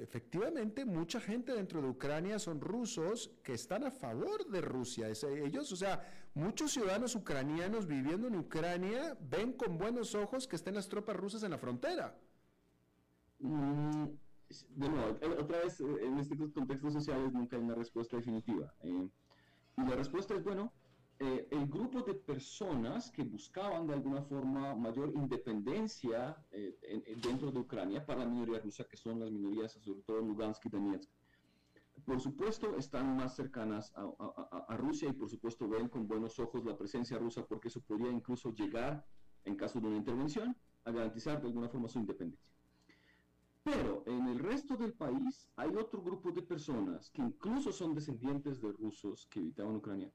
[0.00, 5.08] efectivamente, mucha gente dentro de Ucrania son rusos que están a favor de Rusia.
[5.08, 6.02] ellos, o sea,
[6.34, 11.42] muchos ciudadanos ucranianos viviendo en Ucrania ven con buenos ojos que estén las tropas rusas
[11.42, 12.16] en la frontera.
[13.38, 14.06] Mm,
[14.70, 18.72] de nuevo, eh, otra vez, eh, en estos contextos sociales nunca hay una respuesta definitiva.
[18.82, 19.08] Eh,
[19.78, 20.72] y la respuesta es, bueno,
[21.18, 26.36] el grupo de personas que buscaban de alguna forma mayor independencia
[27.22, 30.68] dentro de Ucrania para la minoría rusa, que son las minorías, sobre todo Lugansk y
[30.68, 31.10] Donetsk,
[32.04, 36.64] por supuesto están más cercanas a, a, Rusia y por supuesto ven con buenos ojos
[36.64, 39.04] la presencia rusa porque eso podría incluso llegar,
[39.44, 42.46] en caso de una intervención, a garantizar de alguna forma su independencia.
[43.64, 48.60] Pero en el resto del país hay otro grupo de personas que incluso son descendientes
[48.60, 50.12] de rusos que habitaban Ucrania,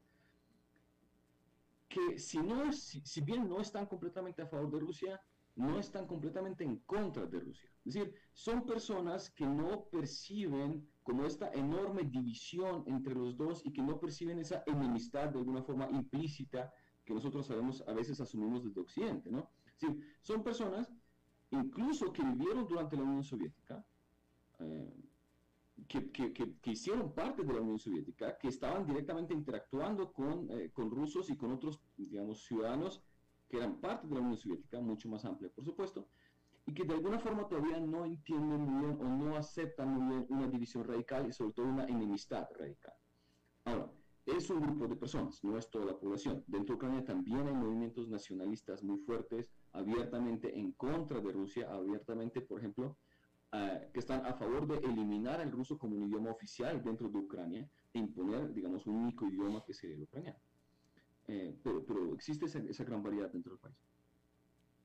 [1.91, 5.21] que si, no, si, bien no están completamente a favor de Rusia,
[5.55, 7.69] no están completamente en contra de Rusia.
[7.85, 13.73] Es decir, son personas que no perciben como esta enorme división entre los dos y
[13.73, 16.73] que no perciben esa enemistad de alguna forma implícita
[17.03, 19.49] que nosotros sabemos, a veces asumimos desde Occidente, ¿no?
[19.65, 19.87] Es
[20.21, 20.93] son personas
[21.49, 23.83] incluso que vivieron durante la Unión Soviética,
[24.59, 24.93] eh,
[25.87, 30.71] que, que, que, hicieron parte de la Unión Soviética, que estaban directamente interactuando con, eh,
[30.71, 33.03] con rusos y con otros, digamos, ciudadanos
[33.49, 36.07] que eran parte de la Unión Soviética, mucho más amplia, por supuesto,
[36.65, 40.27] y que de alguna forma todavía no entienden muy bien o no aceptan muy bien
[40.29, 42.93] una división radical y sobre todo una enemistad radical.
[43.65, 43.91] Ahora,
[44.25, 46.43] es un grupo de personas, no es toda la población.
[46.47, 52.41] Dentro de Ucrania también hay movimientos nacionalistas muy fuertes, abiertamente en contra de Rusia, abiertamente,
[52.41, 52.97] por ejemplo,
[53.51, 57.69] que están a favor de eliminar el ruso como un idioma oficial dentro de Ucrania
[57.93, 60.39] e imponer, digamos, un único idioma que sería el ucraniano.
[61.27, 63.75] Eh, pero, pero, existe esa, esa, gran variedad dentro del país.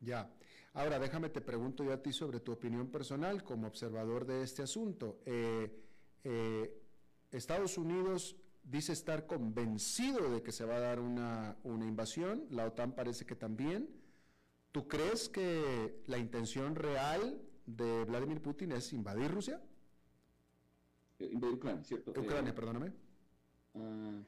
[0.00, 0.30] Ya.
[0.74, 4.62] Ahora, déjame te pregunto yo a ti sobre tu opinión personal como observador de este
[4.62, 5.20] asunto.
[5.24, 5.82] Eh,
[6.24, 6.82] eh,
[7.30, 12.66] Estados Unidos dice estar convencido de que se va a dar una, una invasión, la
[12.66, 13.88] OTAN parece que también.
[14.72, 19.60] ¿Tú crees que la intención real de Vladimir Putin es invadir Rusia?
[21.18, 22.12] Eh, invadir Ucrania, ¿cierto?
[22.12, 22.92] Ucrania, perdóname.
[23.74, 24.22] Ah,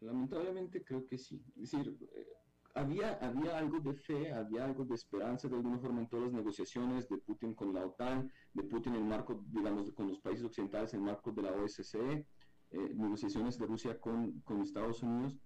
[0.00, 1.42] lamentablemente creo que sí.
[1.56, 2.26] Es decir, eh,
[2.74, 6.34] había, había algo de fe, había algo de esperanza de alguna forma en todas las
[6.34, 10.44] negociaciones de Putin con la OTAN, de Putin en el marco, digamos, con los países
[10.44, 12.26] occidentales en el marco de la OSCE,
[12.70, 15.38] eh, negociaciones de Rusia con, con Estados Unidos.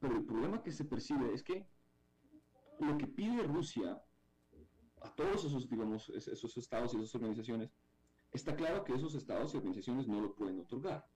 [0.00, 1.66] Pero el problema que se percibe es que
[2.80, 4.03] lo que pide Rusia
[5.04, 7.70] a todos esos, digamos, esos estados y esas organizaciones,
[8.32, 11.06] está claro que esos estados y organizaciones no lo pueden otorgar.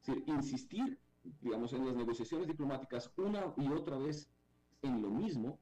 [0.00, 0.98] Es decir, insistir,
[1.40, 4.28] digamos, en las negociaciones diplomáticas una y otra vez
[4.82, 5.58] en lo mismo,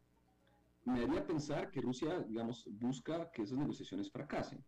[0.85, 4.65] me haría pensar que Rusia, digamos, busca que esas negociaciones fracasen.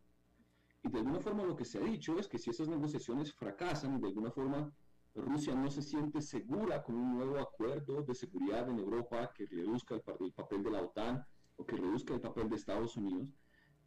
[0.83, 4.01] Y de alguna forma lo que se ha dicho es que si esas negociaciones fracasan,
[4.01, 4.71] de alguna forma
[5.15, 9.95] Rusia no se siente segura con un nuevo acuerdo de seguridad en Europa que reduzca
[9.95, 11.27] el, el papel de la OTAN
[11.59, 13.29] o que reduzca el papel de Estados Unidos,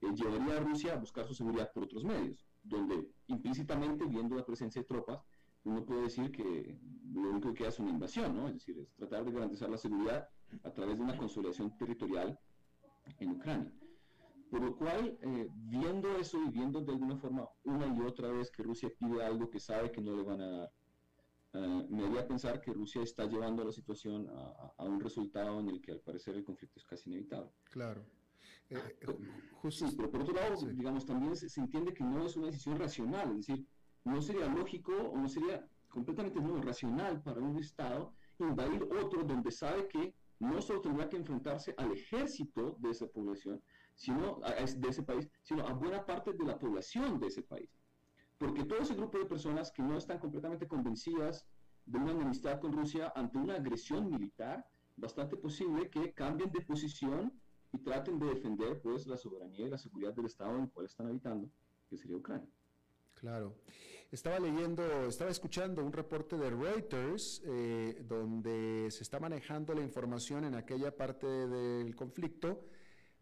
[0.01, 4.45] eh, llevaría a Rusia a buscar su seguridad por otros medios, donde implícitamente, viendo la
[4.45, 5.21] presencia de tropas,
[5.63, 6.79] uno puede decir que
[7.13, 8.47] lo único que queda es una invasión, ¿no?
[8.47, 10.27] Es decir, es tratar de garantizar la seguridad
[10.63, 12.37] a través de una consolidación territorial
[13.19, 13.71] en Ucrania.
[14.49, 18.51] Por lo cual, eh, viendo eso y viendo de alguna forma una y otra vez
[18.51, 20.73] que Rusia pide algo que sabe que no le van a dar,
[21.53, 24.27] eh, me haría pensar que Rusia está llevando la situación
[24.77, 27.51] a, un resultado en el que al parecer el conflicto es casi inevitable.
[27.65, 28.05] Claro.
[28.69, 28.99] Eh,
[29.53, 32.79] justo, pero por otro lado, digamos, también se, se, entiende que no es una decisión
[32.79, 33.67] racional, es decir,
[34.05, 39.51] no sería lógico o no sería completamente no racional para un Estado invadir otro donde
[39.51, 43.61] sabe que no solo tendrá que enfrentarse al ejército de esa población,
[43.95, 47.69] sino de ese país, sino a buena parte de la población de ese país.
[48.41, 51.45] Porque todo ese grupo de personas que no están completamente convencidas
[51.85, 54.65] de una enemistad con Rusia ante una agresión militar,
[54.97, 57.39] bastante posible que cambien de posición
[57.71, 60.87] y traten de defender pues la soberanía y la seguridad del Estado en el cual
[60.87, 61.51] están habitando,
[61.87, 62.49] que sería Ucrania.
[63.13, 63.57] Claro.
[64.09, 70.45] Estaba leyendo, estaba escuchando un reporte de Reuters eh, donde se está manejando la información
[70.45, 72.65] en aquella parte del conflicto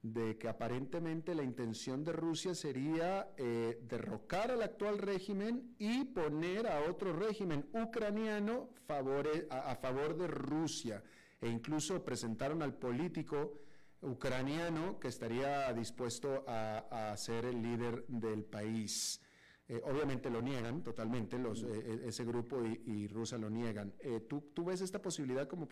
[0.01, 6.67] de que aparentemente la intención de Rusia sería eh, derrocar al actual régimen y poner
[6.67, 11.03] a otro régimen ucraniano a, favor de Rusia.
[11.41, 13.61] E incluso presentaron al político
[14.01, 19.21] ucraniano que estaría dispuesto a ser el líder del país.
[19.67, 23.93] Eh, obviamente lo niegan totalmente, los, eh, ese grupo y, Rusia lo niegan.
[24.27, 25.67] ¿tú, ¿tú, ves esta posibilidad como,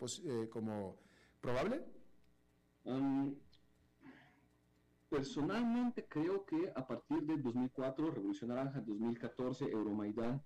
[0.50, 0.98] como
[1.40, 1.82] probable?
[2.84, 3.34] Um,
[5.08, 10.42] personalmente creo que a partir de 2004, Revolución Naranja, 2014, Euromaidán,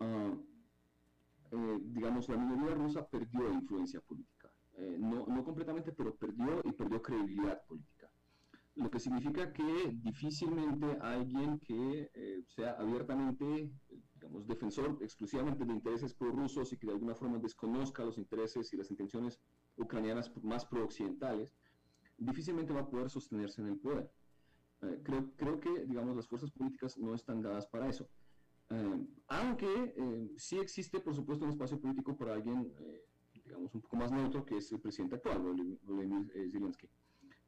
[0.00, 0.44] uh,
[1.82, 4.50] digamos, la minoría rusa perdió influencia política.
[4.98, 8.10] no, no completamente, pero perdió y perdió credibilidad política
[8.76, 13.70] lo que significa que difícilmente alguien que eh, sea abiertamente,
[14.14, 18.76] digamos, defensor exclusivamente de intereses prorrusos y que de alguna forma desconozca los intereses y
[18.76, 19.40] las intenciones
[19.76, 21.54] ucranianas más pro-occidentales,
[22.16, 24.10] difícilmente va a poder sostenerse en el poder.
[24.82, 28.08] Eh, creo, creo que, digamos, las fuerzas políticas no están dadas para eso.
[28.70, 29.94] Eh, aunque
[30.36, 32.72] sí existe, por supuesto, un espacio político para alguien,
[33.32, 36.88] digamos, un poco más neutro, que es el presidente actual, Volodymyr Zelensky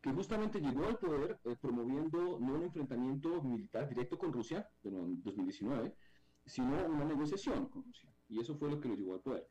[0.06, 5.04] que justamente llegó al poder eh, promoviendo no un enfrentamiento militar directo con Rusia, pero
[5.04, 5.92] en 2019,
[6.44, 8.08] sino una negociación con Rusia.
[8.28, 9.48] Y eso fue lo que lo llevó al poder.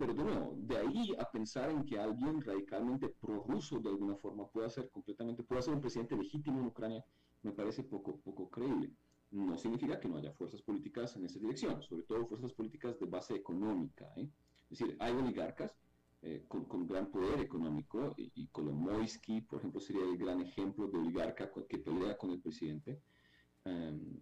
[0.00, 4.48] Pero de nuevo, de ahí a pensar en que alguien radicalmente prorruso de alguna forma
[4.48, 7.04] pueda ser completamente, pueda ser un presidente legítimo en Ucrania,
[7.42, 8.90] me parece poco, poco creíble.
[9.30, 13.04] No significa que no haya fuerzas políticas en esa dirección, sobre todo fuerzas políticas de
[13.04, 14.10] base económica.
[14.16, 14.26] ¿eh?
[14.70, 15.76] Es decir, hay oligarcas
[16.22, 20.96] eh, con, gran poder económico y, y Kolomoisky, por ejemplo, sería el gran ejemplo de
[20.96, 23.02] oligarca que pelea con el presidente.
[23.66, 24.18] Em,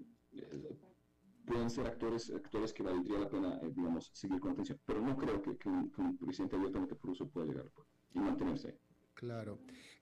[1.49, 4.79] pueden ser actores, actores que valdría la pena, eh, digamos, seguir con atención.
[4.85, 7.67] Pero no creo que, un, presidente abiertamente pruso pueda llegar
[8.15, 8.79] y mantenerse.
[9.15, 9.59] Claro.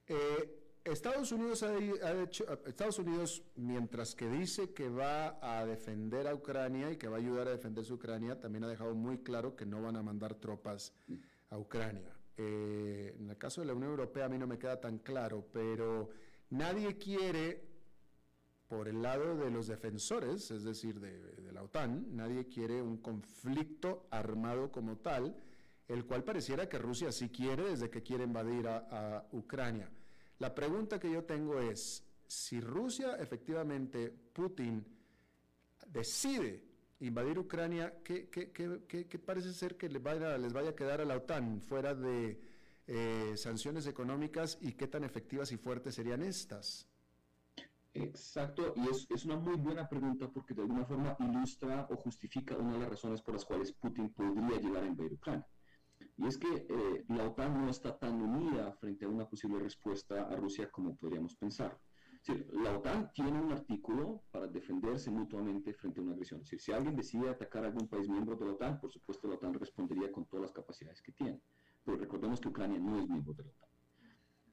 [0.07, 1.77] Eh, Estados Unidos ha,
[2.23, 7.17] hecho, Estados Unidos, mientras que dice que va a defender a Ucrania y que va
[7.17, 10.03] a ayudar a defender su Ucrania, también ha dejado muy claro que no van a
[10.03, 10.93] mandar tropas
[11.51, 12.17] a Ucrania.
[12.37, 15.49] Eh, en el caso de la Unión Europea a mí no me queda tan claro,
[15.53, 16.11] pero
[16.51, 17.77] nadie quiere
[18.69, 21.36] por el lado de los defensores, es decir, de,
[21.67, 25.37] OTAN, nadie quiere un conflicto armado como tal,
[25.89, 29.91] el cual pareciera que Rusia sí quiere desde que quiere invadir a, Ucrania.
[30.39, 34.85] La pregunta que yo tengo es, si Rusia efectivamente, Putin,
[35.87, 36.65] decide
[37.01, 42.41] invadir Ucrania, ¿qué, parece ser que les vaya, a quedar a la OTAN fuera de
[42.87, 46.89] eh, sanciones económicas y qué tan efectivas y fuertes serían estas?
[48.03, 52.57] Exacto, y es, es, una muy buena pregunta porque de alguna forma ilustra o justifica
[52.57, 55.47] una de las razones por las cuales Putin podría llegar a invadir Ucrania.
[56.19, 60.29] Y es que eh, la OTAN no está tan unida frente a una posible respuesta
[60.29, 61.79] a Rusia como podríamos pensar.
[62.53, 66.43] la OTAN tiene un artículo para defenderse mutuamente frente a una agresión.
[66.43, 69.37] Es si alguien decide atacar a algún país miembro de la OTAN, por supuesto la
[69.37, 71.41] OTAN respondería con todas las capacidades que tiene.
[71.83, 73.66] Pero recordemos que Ucrania no es miembro de la OTAN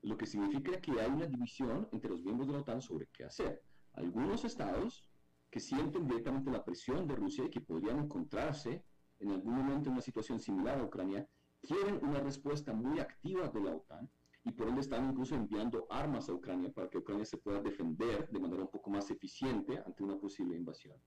[0.03, 3.23] lo que significa que hay una división entre los miembros de la OTAN sobre qué
[3.23, 3.63] hacer.
[3.93, 5.07] Algunos estados
[5.49, 8.83] que sienten directamente la presión de Rusia y que podrían encontrarse
[9.19, 11.27] en algún momento en una situación similar a Ucrania,
[11.61, 14.09] quieren una respuesta muy activa de la OTAN
[14.43, 18.29] y por ende están incluso enviando armas a Ucrania para que Ucrania se pueda defender
[18.29, 20.97] de manera un poco más eficiente ante una posible invasión.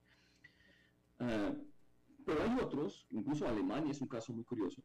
[1.19, 1.53] Ah,
[2.25, 4.83] pero hay otros, incluso Alemania es un caso muy curioso,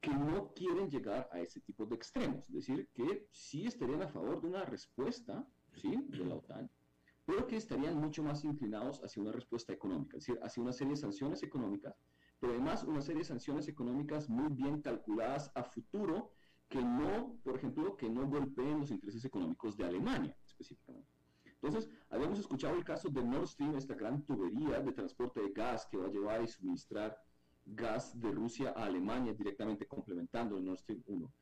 [0.00, 4.08] que no quieren llegar a ese tipo de extremos, es decir, que sí estarían a
[4.08, 5.94] favor de una respuesta ¿sí?
[6.08, 6.70] de la OTAN,
[7.26, 10.94] pero que estarían mucho más inclinados hacia una respuesta económica, es decir, hacia una serie
[10.94, 11.94] de sanciones económicas,
[12.38, 16.32] pero además una serie de sanciones económicas muy bien calculadas a futuro
[16.68, 21.10] que no, por ejemplo, que no golpeen los intereses económicos de Alemania específicamente.
[21.62, 25.86] Entonces, habíamos escuchado el caso de Nord Stream, esta gran tubería de transporte de gas
[25.86, 27.20] que va a llevar y suministrar
[27.74, 31.32] gas de Rusia a Alemania directamente complementando el Nord Stream 1.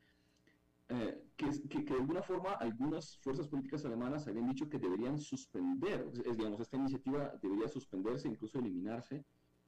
[0.91, 6.35] Eh, que, de alguna forma algunas fuerzas políticas alemanas habían dicho que deberían suspender, es,
[6.35, 9.23] digamos, esta iniciativa debería suspenderse, incluso eliminarse,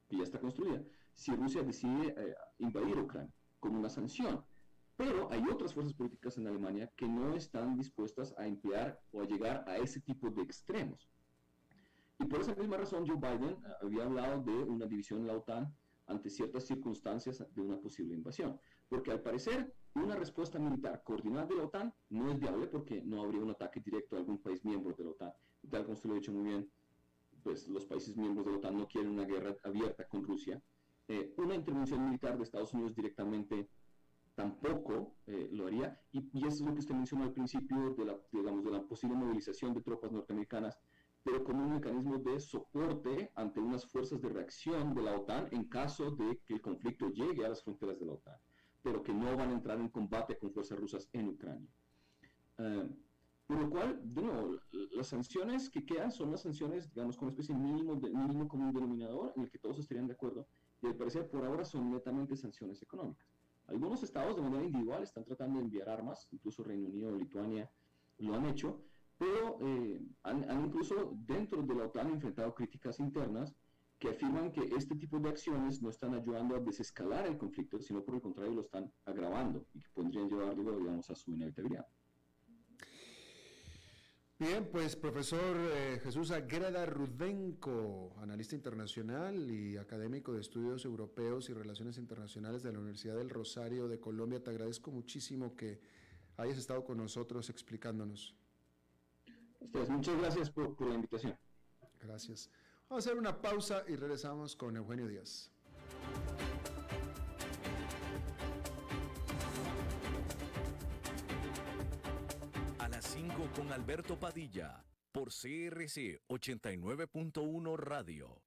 [0.10, 0.84] que ya está construida,
[1.14, 4.44] si Rusia decide eh, invadir Ucrania con una sanción.
[4.98, 9.26] Pero hay otras fuerzas políticas en Alemania que no están dispuestas a emplear o a
[9.26, 11.08] llegar a ese tipo de extremos.
[12.20, 15.38] Y por esa misma razón Joe Biden eh, había hablado de una división en la
[15.38, 15.74] OTAN
[16.12, 18.60] ante ciertas circunstancias de una posible invasión.
[18.90, 23.22] Porque al parecer, una respuesta militar coordinada de la OTAN no es viable porque no
[23.22, 25.34] habría un ataque directo a algún país miembro de la OTAN.
[25.70, 26.70] Tal como usted lo ha dicho muy bien,
[27.44, 30.62] pues los países miembros de la OTAN no quieren una guerra abierta con Rusia.
[31.08, 33.70] Eh, una intervención militar de Estados Unidos directamente
[34.36, 36.00] tampoco eh, lo haría.
[36.12, 38.82] Y, y, eso es lo que usted mencionó al principio de la, digamos, de la
[38.82, 40.78] posible movilización de tropas norteamericanas
[41.24, 45.66] pero como un mecanismo de soporte ante unas fuerzas de reacción de la OTAN en
[45.66, 48.38] caso de que el conflicto llegue a las fronteras de la OTAN,
[48.82, 51.70] pero que no van a entrar en combate con fuerzas rusas en Ucrania.
[52.58, 52.90] Eh,
[53.52, 54.60] por lo cual, de nuevo,
[54.94, 58.74] las sanciones que quedan son las sanciones, digamos, con una especie mínimo, de, mínimo común
[58.74, 60.48] denominador en el que todos estarían de acuerdo,
[60.82, 63.28] y al parecer por ahora son netamente sanciones económicas.
[63.68, 67.70] Algunos estados de manera individual están tratando de enviar armas, incluso Reino Unido Lituania
[68.20, 68.82] lo han hecho,
[69.22, 73.54] pero eh, han, incluso dentro de la OTAN enfrentado críticas internas
[74.00, 78.04] que afirman que este tipo de acciones no están ayudando a desescalar el conflicto, sino
[78.04, 81.86] por el contrario lo están agravando y que podrían llevar, digamos, a su inevitabilidad.
[84.40, 91.54] Bien, pues profesor eh, Jesús Agreda Rudenko, analista internacional y académico de estudios europeos y
[91.54, 95.80] relaciones internacionales de la Universidad del Rosario de Colombia, te agradezco muchísimo que
[96.38, 98.36] hayas estado con nosotros explicándonos
[99.90, 101.38] muchas gracias por, la invitación.
[102.00, 102.50] Gracias.
[102.90, 105.52] Vamos a hacer una pausa y regresamos con Eugenio Díaz.
[112.80, 118.42] A las 5 con Alberto Padilla, por CRC 89.1 Radio.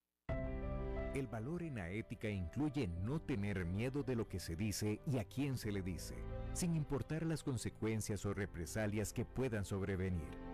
[1.14, 5.18] El valor en la ética incluye no tener miedo de lo que se dice y
[5.18, 6.16] a quién se le dice,
[6.54, 10.53] sin importar las consecuencias o represalias que puedan sobrevenir.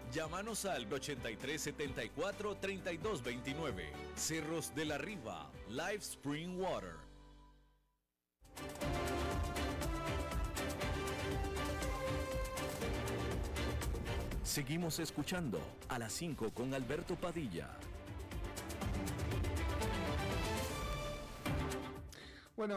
[0.11, 3.83] Llámanos al 8374-3229.
[4.15, 6.95] Cerros de la Riva, Live Spring Water.
[14.43, 17.69] Seguimos escuchando a las 5 con Alberto Padilla.
[22.57, 22.75] Bueno,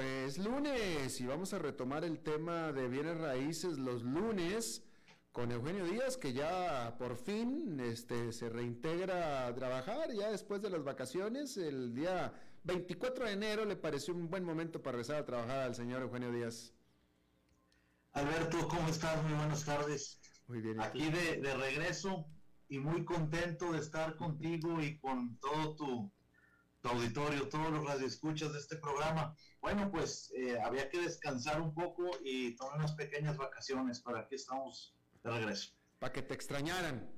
[0.00, 4.82] es lunes y vamos a retomar el tema de bienes raíces los lunes
[5.32, 10.70] con Eugenio Díaz, que ya por fin este, se reintegra a trabajar, ya después de
[10.70, 12.32] las vacaciones, el día
[12.64, 16.32] 24 de enero le pareció un buen momento para regresar a trabajar al señor Eugenio
[16.32, 16.74] Díaz.
[18.12, 19.22] Alberto, ¿cómo estás?
[19.22, 20.18] Muy buenas tardes.
[20.48, 20.80] Muy bien.
[20.80, 22.26] Aquí de, de, regreso
[22.68, 26.12] y muy contento de estar contigo y con todo tu,
[26.80, 29.36] tu auditorio, todos los radioescuchas de este programa.
[29.60, 34.34] Bueno, pues eh, había que descansar un poco y tomar unas pequeñas vacaciones, para que
[34.34, 35.72] estamos de regreso.
[35.98, 37.10] Para que te extrañaran.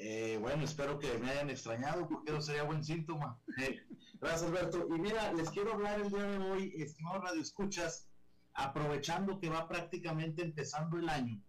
[0.00, 3.40] Eh, bueno, espero que me hayan extrañado porque eso sería buen síntoma.
[3.58, 3.82] Eh,
[4.20, 4.86] gracias, Alberto.
[4.94, 8.08] Y mira, les quiero hablar el día de hoy, estimados Radio Escuchas,
[8.54, 11.42] aprovechando que va prácticamente empezando el año.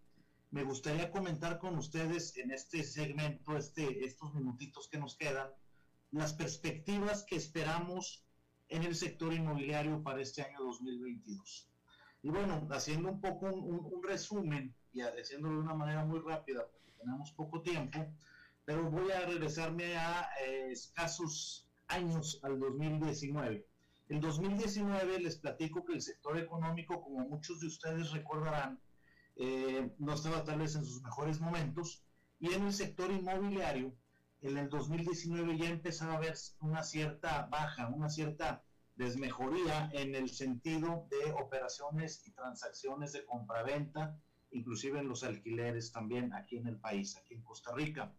[0.50, 5.48] Me gustaría comentar con ustedes en este segmento, este, estos minutitos que nos quedan,
[6.10, 8.24] las perspectivas que esperamos
[8.68, 11.70] en el sector inmobiliario para este año 2022.
[12.22, 16.66] Y bueno, haciendo un poco un, un resumen, y haciéndolo de una manera muy rápida,
[16.66, 18.06] porque tenemos poco tiempo,
[18.64, 23.66] pero voy a regresarme a eh, escasos años, al 2019.
[24.08, 28.80] El 2019 les platico que el sector económico, como muchos de ustedes recordarán,
[29.36, 32.02] eh, no estaba tal vez en sus mejores momentos,
[32.40, 33.94] y en el sector inmobiliario,
[34.42, 38.62] en el 2019 ya empezaba a haber una cierta baja, una cierta
[38.96, 44.18] desmejoría en el sentido de operaciones y transacciones de compraventa,
[44.52, 48.14] inclusive en los alquileres también aquí en el país, aquí en Costa Rica.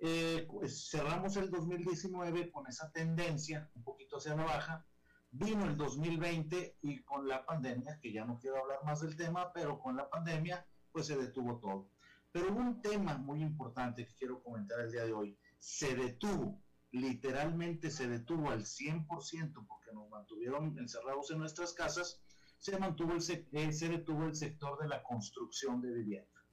[0.00, 4.86] Eh, pues cerramos el 2019 con esa tendencia un poquito hacia la baja.
[5.30, 9.52] Vino el 2020 y con la pandemia, que ya no quiero hablar más del tema,
[9.52, 11.90] pero con la pandemia pues se detuvo todo.
[12.30, 15.38] Pero un tema muy importante que quiero comentar el día de hoy.
[15.58, 16.62] Se detuvo,
[16.92, 22.22] literalmente se detuvo al 100% porque nos mantuvieron encerrados en nuestras casas
[22.58, 26.44] se mantuvo el, eh, se detuvo el sector de la construcción de vivienda.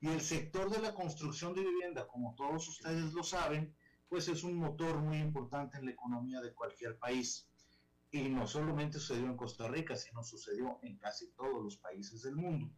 [0.00, 3.74] Y el sector de la construcción de vivienda, como todos ustedes lo saben,
[4.08, 7.46] pues es un motor muy importante en la economía de cualquier país.
[8.10, 12.34] Y no solamente sucedió en Costa Rica, sino sucedió en casi todos los países del
[12.34, 12.74] mundo.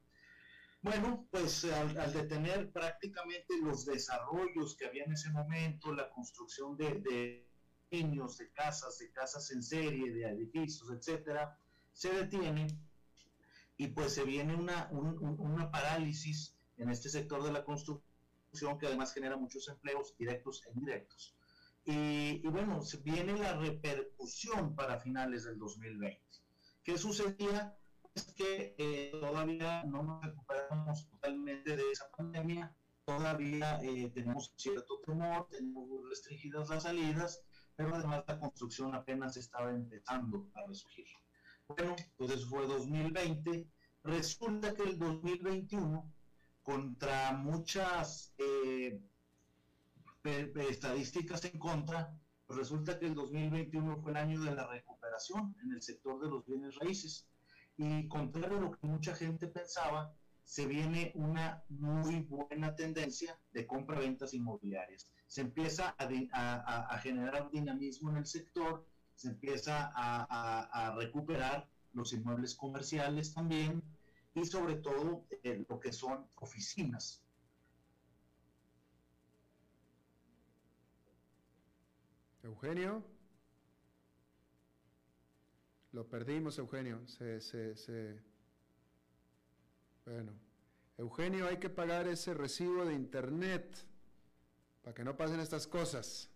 [0.82, 7.00] Bueno, pues al, detener prácticamente los desarrollos que había en ese momento, la construcción de,
[7.00, 7.48] de
[7.92, 11.56] niños, de casas, de casas en serie, de edificios, etcétera,
[11.92, 12.66] se detiene
[13.76, 19.12] y pues se viene una, una parálisis en este sector de la construcción que además
[19.12, 21.36] genera muchos empleos directos e indirectos.
[21.84, 26.22] Y, y bueno, se viene la repercusión para finales del 2020.
[26.84, 27.76] ¿Qué sucedía?
[28.14, 32.74] Es que eh, todavía no nos recuperamos totalmente de esa pandemia,
[33.04, 37.42] todavía eh, tenemos cierto temor, tenemos restringidas las salidas,
[37.74, 41.06] pero además la construcción apenas estaba empezando a resurgir.
[41.68, 43.68] Bueno, eso fue 2020.
[44.04, 46.12] Resulta que el 2021,
[46.62, 49.00] contra muchas, eh,
[50.68, 52.16] estadísticas en contra,
[52.48, 56.44] resulta que el 2021 fue el año de la recuperación en el sector de los
[56.46, 57.26] bienes raíces.
[57.76, 63.66] Y contrario a lo que mucha gente pensaba, se viene una muy buena tendencia de
[63.66, 65.08] compra-ventas inmobiliarias.
[65.26, 68.86] Se empieza a, generar dinamismo en el sector,
[69.22, 73.82] se empieza a, recuperar los inmuebles comerciales también
[74.34, 77.22] y sobre todo eh, lo que son oficinas.
[82.42, 83.04] Eugenio.
[85.92, 87.06] Lo perdimos, Eugenio.
[87.06, 88.20] Se, se, se...
[90.04, 90.32] Bueno.
[90.98, 93.86] Eugenio, hay que pagar ese recibo de internet
[94.82, 96.28] para que no pasen estas cosas.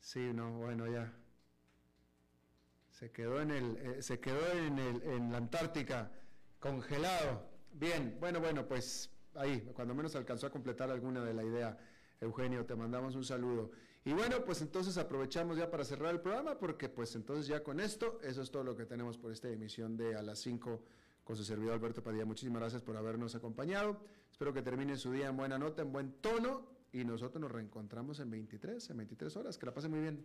[0.00, 1.21] Sí, no, bueno, ya.
[3.02, 6.12] Se quedó en el, eh, se quedó en, el, en la Antártica,
[6.60, 7.48] congelado.
[7.72, 11.76] Bien, bueno, bueno, pues ahí, cuando menos alcanzó a completar alguna de la idea.
[12.20, 13.72] Eugenio, te mandamos un saludo.
[14.04, 17.80] Y bueno, pues entonces aprovechamos ya para cerrar el programa, porque pues entonces ya con
[17.80, 20.84] esto, eso es todo lo que tenemos por esta emisión de a las 5
[21.24, 22.24] con su servidor Alberto Padilla.
[22.24, 24.00] Muchísimas gracias por habernos acompañado.
[24.30, 28.20] Espero que termine su día en buena nota, en buen tono, y nosotros nos reencontramos
[28.20, 29.58] en 23, en 23 horas.
[29.58, 30.24] Que la pasen muy bien.